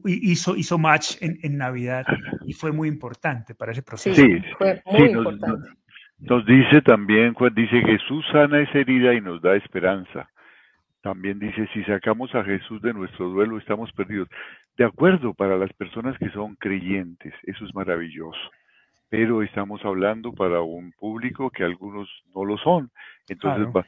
[0.06, 2.06] hizo, hizo match en, Navidad
[2.46, 4.22] y fue muy importante para ese proceso.
[4.22, 5.70] Sí, fue muy importante.
[6.20, 10.30] nos, dice también, dice Jesús sana esa herida y nos da esperanza.
[11.04, 14.30] También dice, si sacamos a Jesús de nuestro duelo, estamos perdidos.
[14.78, 18.40] De acuerdo, para las personas que son creyentes, eso es maravilloso.
[19.10, 22.90] Pero estamos hablando para un público que algunos no lo son.
[23.28, 23.84] Entonces eh, eh,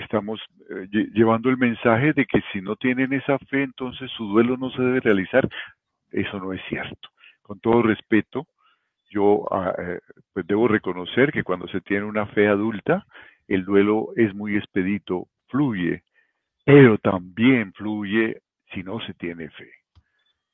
[0.00, 0.40] estamos
[0.70, 4.70] eh, llevando el mensaje de que si no tienen esa fe, entonces su duelo no
[4.70, 5.48] se debe realizar.
[6.10, 7.08] Eso no es cierto.
[7.42, 8.46] Con todo respeto,
[9.10, 9.74] yo ah,
[10.32, 13.04] pues debo reconocer que cuando se tiene una fe adulta,
[13.48, 16.02] el duelo es muy expedito fluye,
[16.64, 18.42] pero también fluye
[18.72, 19.70] si no se tiene fe.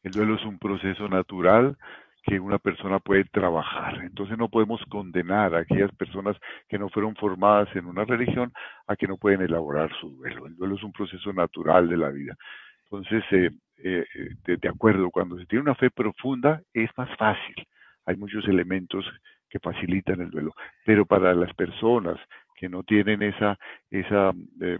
[0.02, 1.76] El duelo es un proceso natural
[2.22, 4.02] que una persona puede trabajar.
[4.02, 6.36] Entonces no podemos condenar a aquellas personas
[6.68, 8.52] que no fueron formadas en una religión
[8.86, 10.46] a que no pueden elaborar su duelo.
[10.46, 12.36] El duelo es un proceso natural de la vida.
[12.84, 13.50] Entonces, eh,
[13.82, 14.04] eh,
[14.44, 17.54] de, de, acuerdo, cuando se tiene una fe profunda es más fácil.
[18.06, 19.04] Hay muchos elementos
[19.50, 20.54] que facilitan el duelo.
[20.84, 22.18] Pero para las personas
[22.54, 23.58] que no tienen esa,
[23.90, 24.78] esa, eh,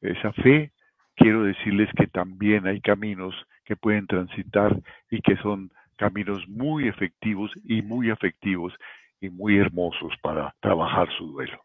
[0.00, 0.72] esa fe,
[1.16, 3.34] quiero decirles que también hay caminos
[3.64, 4.76] que pueden transitar
[5.10, 5.70] y que son
[6.02, 8.72] caminos muy efectivos y muy afectivos
[9.20, 11.60] y muy hermosos para trabajar su duelo.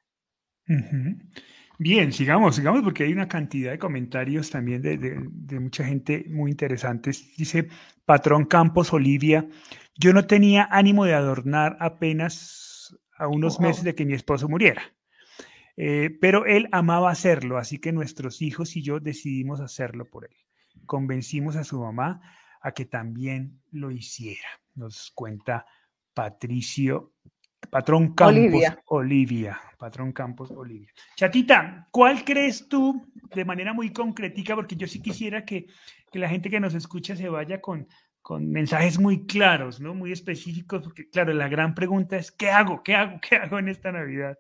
[1.80, 6.52] Bien, sigamos, sigamos porque hay una cantidad de comentarios también de, de, mucha gente muy
[6.52, 7.36] interesantes.
[7.38, 7.68] Dice
[8.06, 9.48] Patrón Campos Olivia,
[9.96, 14.82] yo no tenía ánimo de adornar apenas a unos meses de que mi esposo muriera.
[15.78, 20.36] Eh, pero él amaba hacerlo, así que nuestros hijos y yo decidimos hacerlo por él.
[20.86, 22.22] Convencimos a su mamá
[22.62, 24.48] a que también lo hiciera.
[24.76, 25.66] Nos cuenta
[26.14, 27.14] Patricio,
[27.70, 29.62] Patrón Campos Olivia.
[29.78, 30.90] Patrón Campos Olivia.
[31.16, 34.56] Chatita, ¿cuál crees tú de manera muy concretica?
[34.56, 35.68] Porque yo sí quisiera que,
[36.12, 37.88] que la gente que nos escucha se vaya con,
[38.22, 39.94] con mensajes muy claros, ¿no?
[39.94, 42.84] Muy específicos, porque claro, la gran pregunta es, ¿qué hago?
[42.84, 43.20] ¿Qué hago?
[43.30, 44.38] ¿Qué hago en esta Navidad?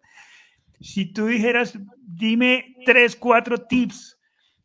[0.79, 4.16] Si tú dijeras, dime tres, cuatro tips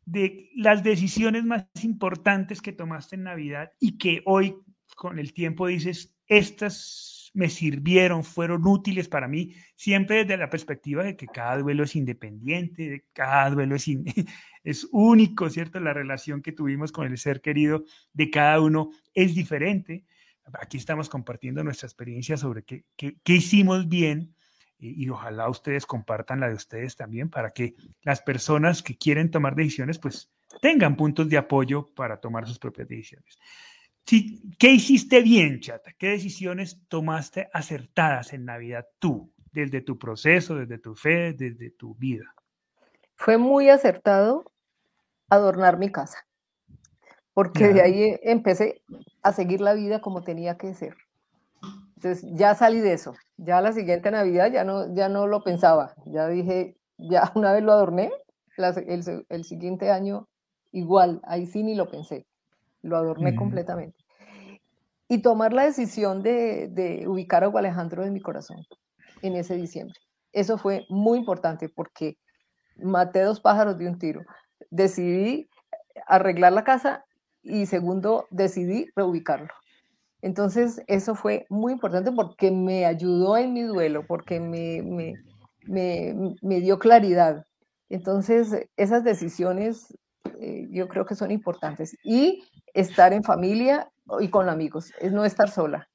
[0.04, 4.56] de las decisiones más importantes que tomaste en Navidad y que hoy
[4.96, 11.02] con el tiempo dices, estas me sirvieron, fueron útiles para mí, siempre desde la perspectiva
[11.02, 13.86] de que cada duelo es independiente, cada duelo es,
[14.64, 15.80] es único, ¿cierto?
[15.80, 20.04] La relación que tuvimos con el ser querido de cada uno es diferente.
[20.60, 24.34] Aquí estamos compartiendo nuestra experiencia sobre qué, qué hicimos bien,
[24.82, 29.54] y, ojalá ustedes compartan la de ustedes también para que las personas que quieren tomar
[29.54, 30.30] decisiones pues
[30.60, 33.38] tengan puntos de apoyo para tomar sus propias decisiones.
[34.04, 35.92] ¿Qué hiciste bien, chata?
[35.92, 39.32] ¿Qué decisiones tomaste acertadas en Navidad tú?
[39.52, 42.34] desde tu proceso, desde tu fe, desde tu vida?
[43.14, 44.50] Fue muy acertado
[45.28, 46.26] adornar mi casa,
[47.32, 48.82] porque de ahí empecé
[49.22, 50.96] a seguir la vida como tenía que ser.
[52.02, 53.14] Entonces ya salí de eso.
[53.36, 55.94] Ya la siguiente Navidad ya no, ya no lo pensaba.
[56.06, 58.10] Ya dije, ya una vez lo adorné,
[58.56, 60.28] el, siguiente año
[60.72, 62.26] igual, ahí sí ni lo pensé.
[62.82, 63.96] Lo adorné completamente.
[65.06, 68.58] Y tomar la decisión de, de ubicar a Hugo Alejandro en mi corazón
[69.22, 69.94] en ese diciembre.
[70.32, 72.18] Eso fue muy importante porque
[72.76, 74.22] maté dos pájaros de un tiro.
[74.70, 75.48] Decidí
[76.08, 77.04] arreglar la casa
[77.42, 79.52] y segundo, decidí reubicarlo.
[80.22, 85.14] Entonces, eso fue muy importante porque me ayudó en mi duelo, porque me, me,
[85.66, 87.44] me, me dio claridad.
[87.88, 89.94] Entonces, esas decisiones
[90.40, 91.96] eh, yo creo que son importantes.
[92.02, 92.44] Y
[92.74, 95.88] estar en familia y con amigos, es no estar sola.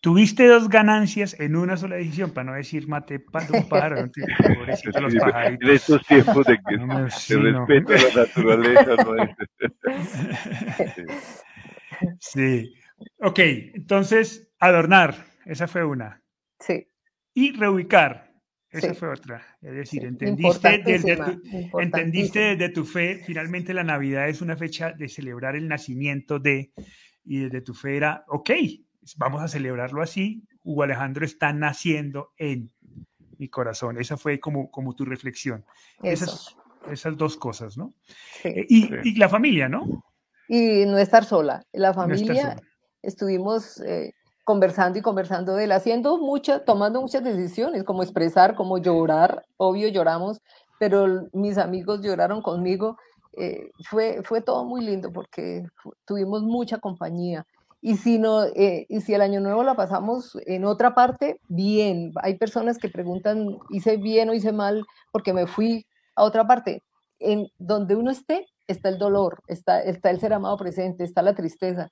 [0.00, 4.08] Tuviste dos ganancias en una sola decisión, para no decir mate un pájaro,
[4.56, 5.68] pobrecito los pajaritos.
[5.68, 9.30] En estos tiempos de que no, sí, respeto a la naturaleza, no es.
[12.20, 12.74] sí.
[13.20, 16.22] Ok, entonces, adornar, esa fue una.
[16.60, 16.88] Sí.
[17.34, 18.32] Y reubicar,
[18.70, 19.42] esa fue otra.
[19.60, 24.92] Es decir, entendiste, desde tu, entendiste desde tu fe, finalmente la Navidad es una fecha
[24.92, 26.72] de celebrar el nacimiento de,
[27.24, 28.50] y desde tu fe era, ok,
[29.16, 32.72] vamos a celebrarlo así, Hugo Alejandro está naciendo en
[33.38, 34.00] mi corazón.
[34.00, 35.64] Esa fue como, como tu reflexión.
[36.02, 36.56] Esas,
[36.90, 37.94] esas dos cosas, ¿no?
[38.44, 40.04] Eh, y, y, la familia, ¿no?
[40.48, 41.64] Y no estar sola.
[41.72, 42.56] La familia,
[43.06, 44.12] estuvimos eh,
[44.44, 49.88] conversando y conversando de él, haciendo muchas, tomando muchas decisiones, como expresar, como llorar, obvio
[49.88, 50.40] lloramos,
[50.78, 52.98] pero mis amigos lloraron conmigo.
[53.38, 55.64] Eh, fue, fue todo muy lindo porque
[56.04, 57.46] tuvimos mucha compañía.
[57.80, 62.12] Y si, no, eh, y si el año nuevo la pasamos en otra parte, bien.
[62.22, 66.82] Hay personas que preguntan, ¿hice bien o hice mal porque me fui a otra parte?
[67.18, 71.34] En donde uno esté, está el dolor, está, está el ser amado presente, está la
[71.34, 71.90] tristeza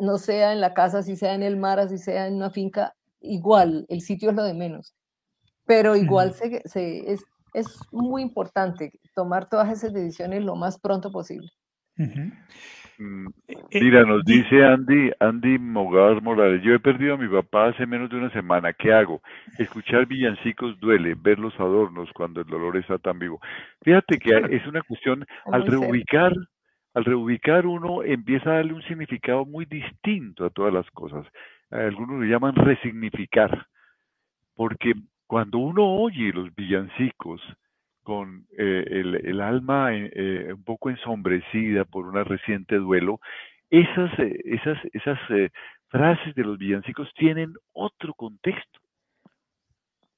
[0.00, 2.94] no sea en la casa, si sea en el mar, así sea en una finca,
[3.20, 4.94] igual, el sitio es lo de menos.
[5.66, 11.50] Pero igual se, es, es, muy importante tomar todas esas decisiones lo más pronto posible.
[12.98, 17.68] Mm, eh, mira, nos dice Andy, Andy Mogar Morales, yo he perdido a mi papá
[17.68, 19.22] hace menos de una semana, ¿qué hago?
[19.58, 23.40] Escuchar villancicos duele, ver los adornos cuando el dolor está tan vivo.
[23.82, 26.32] Fíjate que es una cuestión, al reubicar,
[26.98, 31.24] al reubicar uno empieza a darle un significado muy distinto a todas las cosas.
[31.70, 33.68] Algunos lo llaman resignificar,
[34.56, 34.94] porque
[35.28, 37.40] cuando uno oye los villancicos
[38.02, 43.20] con eh, el, alma eh, eh, un poco ensombrecida por un reciente duelo,
[43.70, 45.20] esas, esas, esas
[45.90, 48.80] frases de los villancicos tienen otro contexto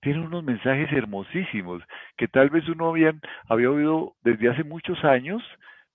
[0.01, 1.83] tienen unos mensajes hermosísimos
[2.17, 3.13] que tal vez uno había,
[3.51, 5.43] había oído desde hace muchos años,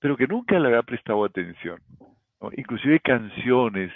[0.06, 1.80] pero que nunca le había prestado atención.
[2.56, 3.92] Inclusive canciones,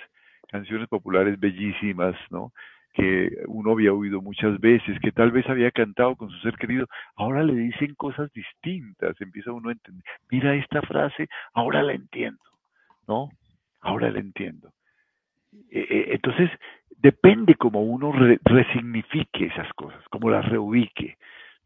[0.47, 2.51] canciones populares bellísimas, ¿no?
[2.93, 6.87] que uno había oído muchas veces, que tal vez había cantado con su ser querido,
[7.15, 12.41] ahora le dicen cosas distintas, empieza uno a entender, mira esta frase, ahora la entiendo,
[13.07, 13.29] ¿no?
[13.79, 14.71] Ahora la entiendo.
[15.69, 16.49] E, e, entonces,
[16.97, 18.11] depende cómo uno
[18.45, 21.19] resignifique esas cosas, cómo las reubique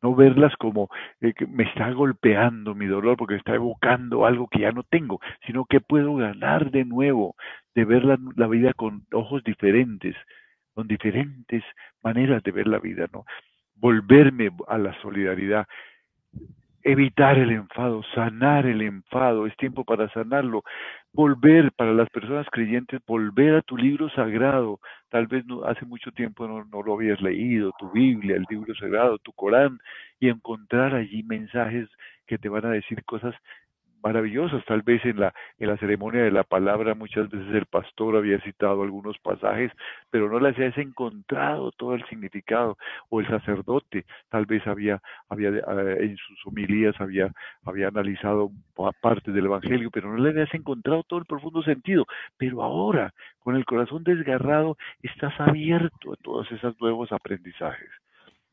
[0.03, 0.89] no verlas como
[1.21, 5.65] eh, me está golpeando mi dolor porque está evocando algo que ya no tengo, sino
[5.65, 7.35] que puedo ganar de nuevo,
[7.73, 10.15] de ver la, la, vida con ojos diferentes,
[10.73, 11.63] con diferentes
[12.03, 13.25] maneras de ver la vida, ¿no?
[13.75, 15.67] Volverme a la solidaridad,
[16.83, 20.63] evitar el enfado, sanar el enfado, es tiempo para sanarlo,
[21.13, 24.79] volver para las personas creyentes, volver a tu libro sagrado,
[25.09, 28.75] tal vez no, hace mucho tiempo no, no, lo habías leído, tu Biblia, el libro
[28.75, 29.79] sagrado, tu Corán,
[30.19, 31.89] y encontrar allí mensajes
[32.27, 33.35] que te van a decir cosas
[34.03, 34.63] maravillosas.
[34.65, 38.39] Tal vez en la, en la ceremonia de la palabra muchas veces el pastor había
[38.41, 39.71] citado algunos pasajes,
[40.11, 42.77] pero no les habías encontrado todo el significado,
[43.09, 47.31] o el sacerdote tal vez había, había eh, en sus homilías había,
[47.63, 48.51] había analizado
[49.01, 52.05] parte del Evangelio, pero no le habías encontrado todo el profundo sentido.
[52.37, 57.89] Pero ahora, con el corazón desgarrado, estás abierto a todos esos nuevos aprendizajes.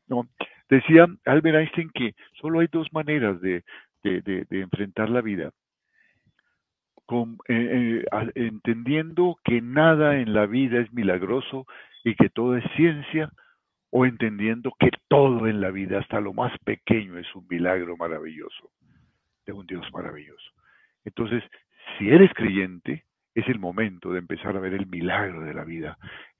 [0.07, 0.27] ¿no?
[0.69, 3.63] Decía Albert Einstein que solo hay dos maneras de,
[4.03, 5.51] de, enfrentar la vida,
[7.05, 11.65] con, eh, eh, entendiendo que nada en la vida es milagroso
[12.03, 13.31] y que todo es ciencia,
[13.91, 18.71] o entendiendo que todo en la vida, hasta lo más pequeño, es un milagro maravilloso,
[19.45, 20.51] de un Dios maravilloso.
[21.03, 21.43] Entonces,
[21.97, 23.03] si eres creyente,
[23.35, 25.97] es el momento de empezar a ver el milagro de la vida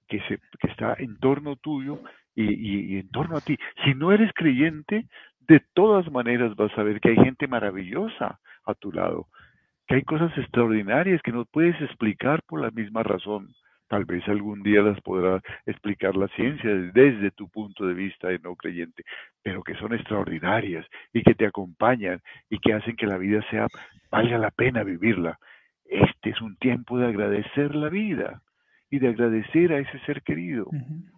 [0.08, 2.02] que, se, que está en torno tuyo
[2.36, 3.58] y, en torno a ti.
[3.84, 5.06] Si no eres creyente,
[5.52, 9.28] de todas maneras vas a ver que hay gente maravillosa a tu lado,
[9.86, 13.54] que hay cosas extraordinarias que no puedes explicar por la misma razón.
[13.90, 18.40] Tal vez algún día las podrá explicar la ciencia desde tu punto de vista de
[18.40, 19.04] no creyente,
[19.44, 23.68] pero que son extraordinarias y que te acompañan y que hacen que la vida sea
[24.10, 25.38] valga la pena vivirla.
[25.84, 28.42] Este es un tiempo de agradecer la vida
[28.92, 30.70] y de agradecer a ese ser querido,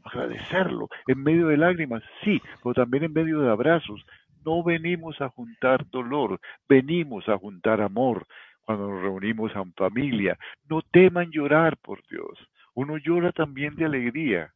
[0.04, 4.06] agradecerlo en medio de lágrimas, sí, pero también en medio de abrazos.
[4.46, 8.26] No venimos a juntar dolor, venimos a juntar amor
[8.62, 10.38] cuando nos reunimos en familia.
[10.70, 12.38] No teman llorar, por Dios.
[12.74, 14.54] Uno llora también de alegría.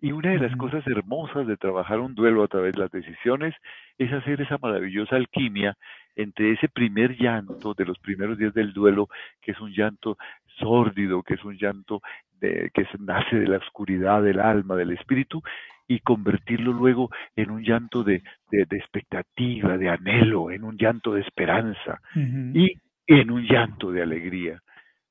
[0.00, 3.54] Y una de las cosas hermosas de trabajar un duelo a través de las decisiones
[3.98, 5.76] es hacer esa maravillosa alquimia
[6.14, 9.08] entre ese primer llanto de los primeros días del duelo,
[9.40, 10.16] que es un llanto
[10.58, 12.00] sórdido, que es un llanto
[12.40, 15.42] de, que nace de la oscuridad del alma, del espíritu,
[15.88, 21.22] y convertirlo luego en un llanto de, de, expectativa, de anhelo, en un llanto de
[21.22, 22.74] esperanza y
[23.06, 24.60] en un llanto de alegría.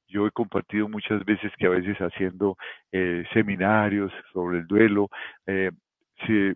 [0.07, 2.57] Yo he compartido muchas veces que a veces haciendo
[2.91, 5.09] eh, seminarios sobre el duelo,
[5.47, 5.71] eh,
[6.25, 6.55] se,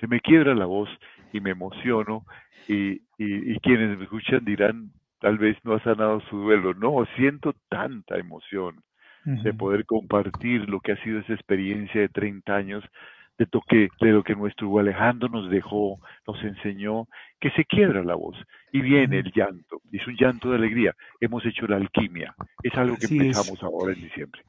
[0.00, 0.88] se, me quiebra la voz
[1.32, 2.24] y me emociono
[2.66, 4.90] y, y, quienes me escuchan dirán,
[5.20, 6.74] tal vez no ha sanado su duelo.
[6.74, 8.82] No, siento tanta emoción
[9.24, 12.84] de poder compartir lo que ha sido esa experiencia de 30 años
[13.40, 17.08] de, toque, de lo que nuestro Alejandro nos dejó, nos enseñó,
[17.40, 18.36] que se quiebra la voz
[18.70, 20.94] y viene el llanto, es un llanto de alegría.
[21.20, 24.42] Hemos hecho la alquimia, es algo que empezamos ahora en diciembre.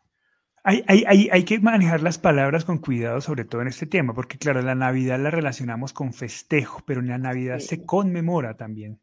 [0.63, 4.13] Hay, hay, hay, hay, que manejar las palabras con cuidado, sobre todo en este tema,
[4.13, 8.99] porque claro, la Navidad la relacionamos con festejo, pero en la Navidad se conmemora también,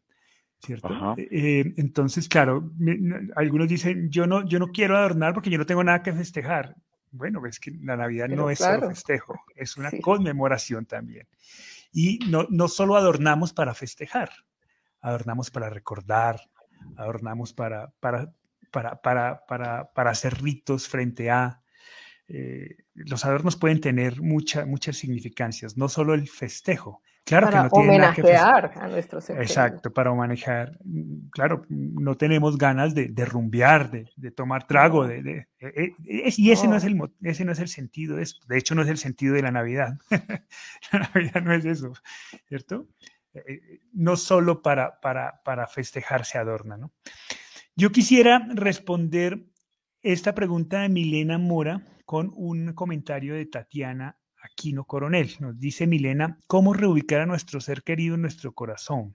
[0.60, 1.16] ¿cierto?
[1.16, 2.70] Eh, entonces, claro,
[3.34, 6.76] algunos dicen, yo no, yo no quiero adornar porque yo no tengo nada que festejar.
[7.10, 11.26] Bueno, es que la Navidad no es solo festejo, es una conmemoración también.
[11.92, 14.30] Y no, no solo adornamos para festejar,
[15.00, 16.40] adornamos para recordar,
[16.96, 18.32] adornamos para, para,
[18.70, 21.62] para, para, para, para hacer ritos frente a...
[22.30, 27.76] Eh, los adornos pueden tener mucha, muchas significancias, no solo el festejo, Claro para que
[27.76, 30.78] no homenajear a nuestros Exacto, para homenajear.
[31.30, 36.32] Claro, no tenemos ganas de, de rumbear, de, de, tomar trago, de, de eh, eh,
[36.38, 36.76] y ese no.
[36.76, 38.46] es el ese no es el sentido de esto.
[38.48, 39.98] De hecho, no es el sentido de la Navidad.
[40.90, 41.92] la Navidad no es eso,
[42.48, 42.88] ¿cierto?
[43.34, 46.92] Eh, no solo para, para, para festejar se adorna, ¿no?
[47.76, 49.44] Yo quisiera responder
[50.02, 54.16] esta pregunta de Milena Mora con un comentario de Tatiana
[54.50, 55.30] Aquino Coronel.
[55.40, 59.14] Nos dice Milena, ¿cómo reubicar a nuestro ser querido en nuestro corazón?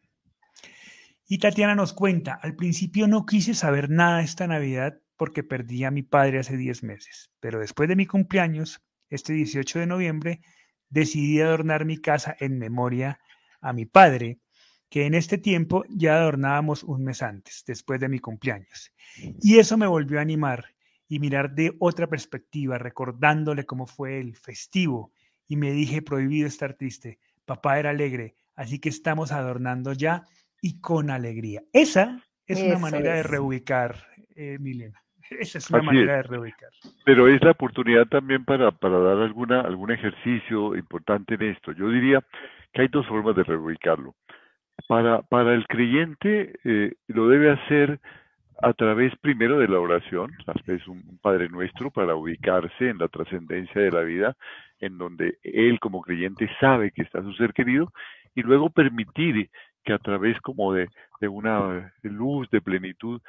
[1.27, 5.91] Y Tatiana nos cuenta, al principio no quise saber nada esta Navidad porque perdí a
[5.91, 10.41] mi padre hace 10 meses, pero después de mi cumpleaños, este 18 de noviembre,
[10.89, 13.19] decidí adornar mi casa en memoria
[13.61, 14.39] a mi padre,
[14.89, 18.91] que en este tiempo ya adornábamos un mes antes, después de mi cumpleaños.
[19.41, 20.65] Y eso me volvió a animar
[21.07, 25.11] y mirar de otra perspectiva, recordándole cómo fue el festivo.
[25.47, 27.19] Y me dije, prohibido estar triste.
[27.45, 30.23] Papá era alegre, así que estamos adornando ya
[30.61, 31.61] y con alegría.
[31.73, 33.95] Esa es una manera de reubicar,
[34.35, 35.01] eh, Milena.
[35.39, 36.69] Esa es una manera de reubicar.
[37.05, 41.71] Pero es la oportunidad también para, para dar alguna, algún ejercicio importante en esto.
[41.73, 42.23] Yo diría
[42.71, 44.15] que hay dos formas de reubicarlo.
[44.87, 47.99] Para, para el creyente eh, lo debe hacer
[48.61, 53.07] a través primero de la oración, tal vez un Padre Nuestro para ubicarse en la
[53.07, 54.35] trascendencia de la vida,
[54.79, 57.91] en donde él como creyente sabe que está su ser querido,
[58.35, 59.49] y luego permitir
[59.83, 60.87] que a través como de,
[61.19, 63.21] de una luz de plenitud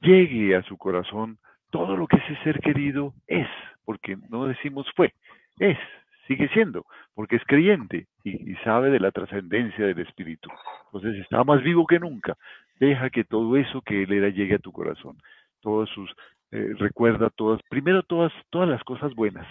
[0.00, 1.38] llegue a su corazón
[1.70, 3.48] todo lo que ese ser querido es,
[3.84, 5.14] porque no decimos fue,
[5.58, 5.78] es,
[6.26, 10.50] sigue siendo, porque es creyente y, y sabe de la trascendencia del Espíritu.
[10.86, 12.36] Entonces está más vivo que nunca.
[12.78, 15.16] Deja que todo eso que él era llegue a tu corazón.
[15.60, 16.10] Todos sus,
[16.50, 19.46] eh, recuerda todas, primero todas, todas las cosas buenas,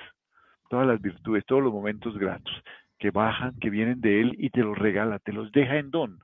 [0.69, 2.53] todas las virtudes, todos los momentos gratos
[3.01, 6.19] que bajan, que vienen de él y te los regala, te los deja en don.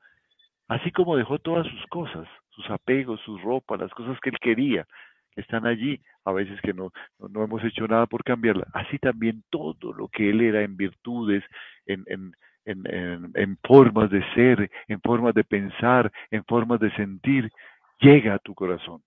[0.67, 4.85] Así como dejó todas sus cosas, sus apegos, sus ropas, las cosas que él quería,
[5.31, 8.67] que están allí, a veces que no, no, hemos hecho nada por cambiarla.
[8.73, 11.43] Así también todo lo que él era en virtudes,
[11.87, 12.33] en, en,
[12.67, 17.51] en, formas de ser, en formas de pensar, en formas de sentir,
[17.99, 19.01] llega a tu corazón.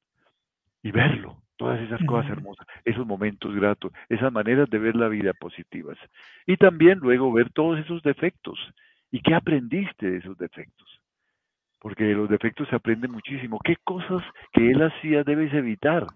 [0.83, 5.33] Y verlo, todas esas cosas hermosas, esos momentos gratos, esas maneras de ver la vida
[5.35, 5.99] positivas.
[6.47, 8.59] Y también luego ver todos esos defectos.
[9.11, 11.01] ¿Y qué aprendiste de esos defectos?
[11.81, 13.59] Porque de los defectos se aprende muchísimo.
[13.63, 16.07] ¿Qué cosas que él hacía debes evitar?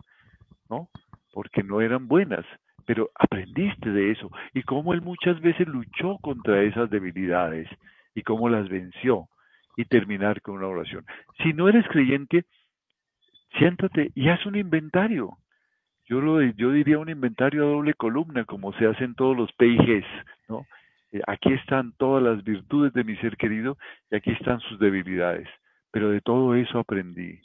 [0.70, 0.88] ¿No?
[1.32, 2.47] Porque no eran buenas.
[2.87, 7.68] Pero aprendiste de eso y cómo él muchas veces luchó contra esas debilidades
[8.14, 9.28] y cómo las venció
[9.76, 11.05] y terminar con una oración.
[11.43, 12.45] Si no eres creyente,
[13.59, 15.37] siéntate y haz un inventario.
[16.07, 20.07] Yo, lo, yo diría un inventario a doble columna, como se hacen todos los PIGs,
[20.49, 20.66] ¿no?
[21.12, 23.78] Eh, aquí están todas las virtudes de mi ser querido
[24.11, 25.49] y aquí están sus debilidades.
[25.91, 27.41] Pero de todo eso aprendí.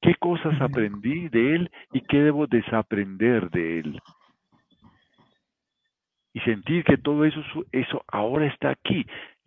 [0.00, 4.00] ¿Qué cosas aprendí de él y qué debo desaprender de él?
[6.34, 9.06] Y sentir que todo eso, eso ahora está aquí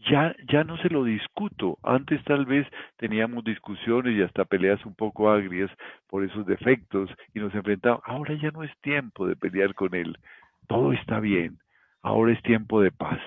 [0.10, 1.78] ya, ya no se lo discuto.
[1.84, 2.68] Antes tal vez
[2.98, 5.72] teníamos discusiones y hasta peleas un poco agrias
[6.08, 8.04] por esos defectos y nos enfrentábamos.
[8.06, 10.18] Ahora ya no es tiempo de pelear con él.
[10.68, 11.58] Todo está bien.
[12.02, 13.20] Ahora es tiempo de paz.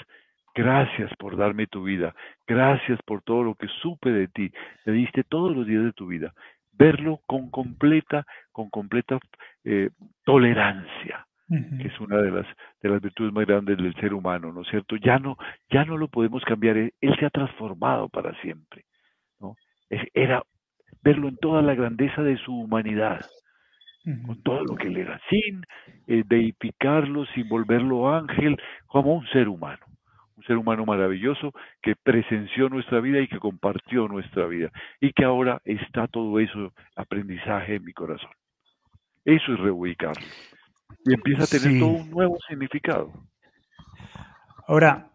[0.54, 2.14] Gracias por darme tu vida.
[2.46, 4.50] Gracias por todo lo que supe de ti.
[4.84, 6.32] Me diste todos los días de tu vida.
[6.72, 9.18] Verlo con completa, con completa
[9.64, 9.90] eh,
[10.24, 12.46] tolerancia que es una de las,
[12.82, 14.96] de las virtudes más grandes del ser humano, ¿no es cierto?
[14.96, 15.36] Ya no,
[15.70, 18.84] ya no lo podemos cambiar, él, se ha transformado para siempre,
[19.40, 19.56] ¿no?
[19.88, 20.42] era
[21.02, 23.24] verlo en toda la grandeza de su humanidad,
[24.26, 25.64] con todo lo que él era, sin
[26.06, 29.84] eh, deificarlo, sin volverlo ángel, como un ser humano,
[30.36, 34.70] un ser humano maravilloso que presenció nuestra vida y que compartió nuestra vida,
[35.00, 38.30] y que ahora está todo eso aprendizaje en mi corazón.
[39.24, 40.26] Eso es reubicarlo
[41.08, 43.12] y empieza a tener todo un nuevo significado.
[44.66, 45.10] Ahora,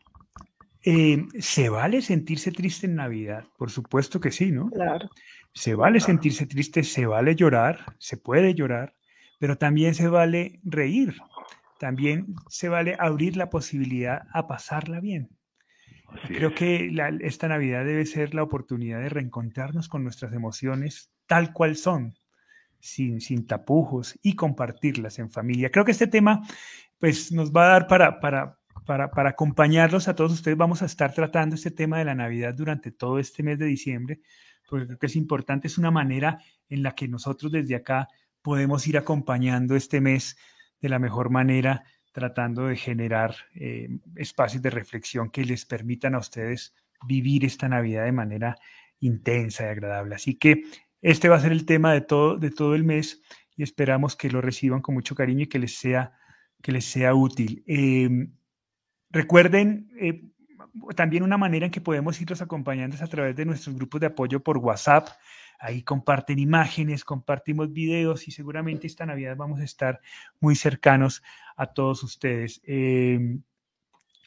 [0.84, 3.46] eh, ¿se vale sentirse triste en Navidad?
[3.58, 4.70] Por supuesto que sí, ¿no?
[4.70, 5.10] Claro.
[5.54, 8.96] Se vale sentirse triste, se vale llorar, se puede llorar,
[9.39, 11.16] pero también se vale reír,
[11.80, 15.30] también se vale abrir la posibilidad a pasarla bien.
[16.28, 16.91] Creo que
[17.22, 22.16] esta Navidad debe ser la oportunidad de reencontrarnos con nuestras emociones tal cual son,
[22.84, 25.72] sin, tapujos y compartirlas en familia.
[25.72, 26.42] Creo que este tema
[27.00, 30.58] pues, nos va a dar para, para, para, para acompañarlos a todos ustedes.
[30.58, 34.20] Vamos a estar tratando este tema de la Navidad durante todo este mes de diciembre,
[34.70, 38.10] porque creo que es importante, es una manera en la que nosotros desde acá
[38.42, 40.36] podemos ir acompañando este mes
[40.82, 46.20] de la mejor manera, tratando de generar eh, espacios de reflexión que les permitan a
[46.20, 46.76] ustedes
[47.08, 48.58] vivir esta Navidad de manera
[49.00, 50.16] intensa y agradable.
[50.16, 50.64] Así que
[51.04, 53.22] este va a ser el tema de todo, de todo el mes
[53.58, 56.14] y esperamos que lo reciban con mucho cariño y que les sea,
[56.62, 57.62] que les sea útil.
[57.68, 58.32] Em,
[59.10, 60.24] recuerden, eh,
[60.95, 64.08] también una manera en que podemos irlos acompañando es a través de nuestros grupos de
[64.08, 65.10] apoyo por WhatsApp.
[65.60, 69.99] Ahí comparten imágenes, compartimos videos y seguramente esta Navidad vamos a estar
[70.39, 71.22] muy cercanos
[71.58, 72.62] a todos ustedes.
[72.64, 73.43] Em,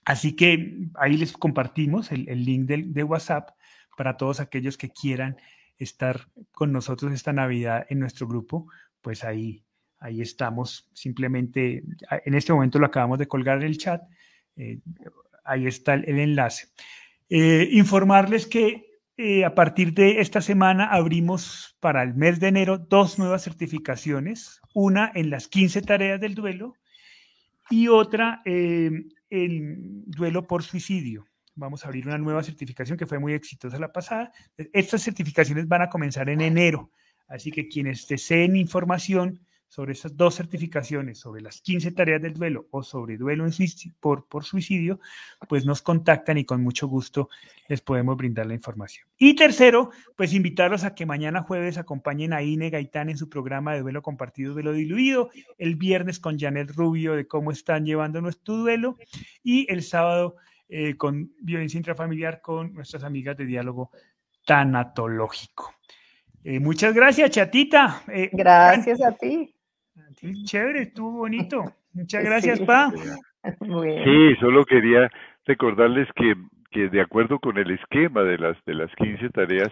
[0.04, 3.50] así que ahí les compartimos el, link de WhatsApp
[3.96, 5.38] para todos aquellos que quieran
[5.78, 8.68] estar con nosotros esta Navidad en nuestro grupo,
[9.00, 9.64] pues ahí,
[9.98, 10.88] ahí estamos.
[10.92, 11.84] Simplemente
[12.24, 14.02] en este momento lo acabamos de colgar en el chat.
[14.56, 14.80] Eh,
[15.44, 16.68] ahí está el, enlace.
[17.28, 22.78] Eh, informarles que eh, a partir de esta semana abrimos para el mes de enero
[22.78, 26.74] dos nuevas certificaciones, una en las 15 tareas del duelo
[27.70, 29.10] y otra en
[30.06, 31.26] duelo por suicidio
[31.56, 34.30] vamos a abrir una nueva certificación que fue muy exitosa la pasada.
[34.72, 36.90] Estas certificaciones van a comenzar en enero,
[37.26, 42.66] así que quienes deseen información sobre esas dos certificaciones, sobre las 15 tareas del duelo
[42.70, 43.52] o sobre duelo en
[43.98, 45.00] por, por suicidio,
[45.48, 47.28] pues nos contactan y con mucho gusto
[47.68, 49.08] les podemos brindar la información.
[49.18, 53.74] Y tercero, pues invitarlos a que mañana jueves acompañen a Ine Gaitán en su programa
[53.74, 58.56] de duelo compartido, duelo diluido, el viernes con Janet Rubio de cómo están llevando nuestro
[58.56, 58.96] duelo
[59.42, 60.36] y el sábado
[60.68, 63.90] eh, con violencia intrafamiliar con nuestras amigas de diálogo
[64.44, 65.74] tanatológico.
[66.44, 68.02] Eh, muchas gracias, chatita.
[68.08, 69.52] Eh, gracias a ti.
[70.44, 71.64] Chévere, estuvo bonito.
[71.92, 72.92] Muchas gracias, Pa.
[73.42, 75.10] Sí, solo quería
[75.44, 76.34] recordarles que,
[76.70, 79.70] que de acuerdo con el esquema de las, de las 15 tareas,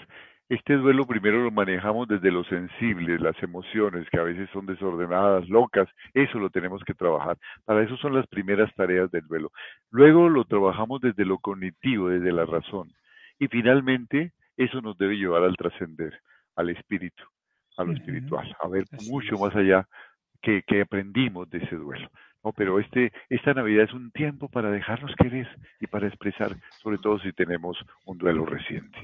[0.49, 5.49] este duelo primero lo manejamos desde lo sensible, las emociones que a veces son desordenadas,
[5.49, 7.38] locas, eso lo tenemos que trabajar.
[7.64, 9.51] Para eso son las primeras tareas del duelo.
[9.90, 12.92] Luego lo trabajamos desde lo cognitivo, desde la razón.
[13.38, 16.20] Y finalmente eso nos debe llevar al trascender,
[16.57, 17.24] al espíritu,
[17.78, 19.88] a lo espiritual, a ver mucho más allá
[20.42, 22.09] que, que aprendimos de ese duelo.
[22.45, 25.49] No, pero este, esta Navidad es un tiempo para dejarnos querer
[25.80, 28.99] y para expresar, sobre todo si tenemos un duelo reciente.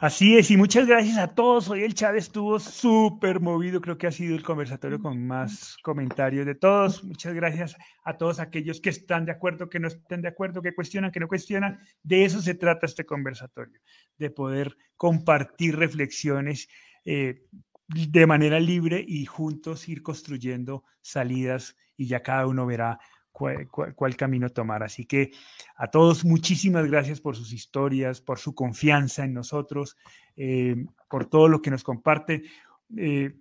[0.00, 1.68] Así es, y muchas gracias a todos.
[1.68, 6.46] Hoy el chat estuvo súper movido, creo que ha sido el conversatorio con más comentarios
[6.46, 7.04] de todos.
[7.04, 10.74] Muchas gracias a todos aquellos que están de acuerdo, que no estén de acuerdo, que
[10.74, 11.78] cuestionan, que no cuestionan.
[12.02, 13.78] De eso se trata este conversatorio,
[14.16, 16.66] de poder compartir reflexiones
[17.04, 17.42] eh,
[17.88, 22.98] de manera libre y juntos ir construyendo salidas y ya cada uno verá
[23.96, 24.82] cuál, camino tomar.
[24.82, 25.32] Así que
[25.76, 29.96] a todos muchísimas gracias por sus historias, por su confianza en nosotros,
[30.36, 30.76] eh,
[31.08, 32.42] por todo lo que nos comparte.
[32.96, 33.32] Eh,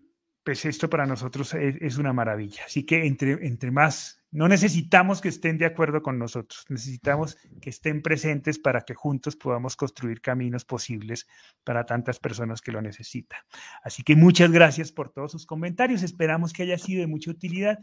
[0.44, 2.64] pues esto para nosotros es, una maravilla.
[2.66, 7.72] Así que entre, entre más no necesitamos que estén de acuerdo con nosotros, necesitamos que
[7.72, 11.28] estén presentes para que juntos podamos construir caminos posibles
[11.64, 13.40] para tantas personas que lo necesitan.
[13.84, 17.80] Así que muchas gracias por todos sus comentarios, esperamos que haya sido de mucha utilidad.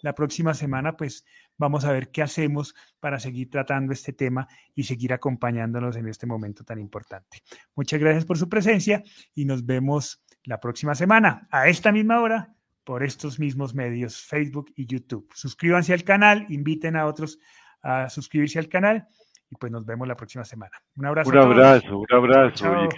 [0.00, 1.24] La próxima semana pues
[1.60, 6.26] vamos a ver qué hacemos para seguir tratando este tema y seguir acompañándonos en este
[6.26, 7.42] momento tan importante.
[7.76, 9.02] Muchas gracias por su presencia
[9.34, 14.72] y nos vemos la próxima semana a esta misma hora por estos mismos medios, Facebook
[14.74, 15.28] y YouTube.
[15.34, 17.38] Suscríbanse al canal, inviten a otros
[17.82, 19.06] a suscribirse al canal
[19.50, 20.72] y pues nos vemos la próxima semana.
[20.96, 21.30] Un abrazo.
[21.30, 22.88] Un abrazo, un abrazo.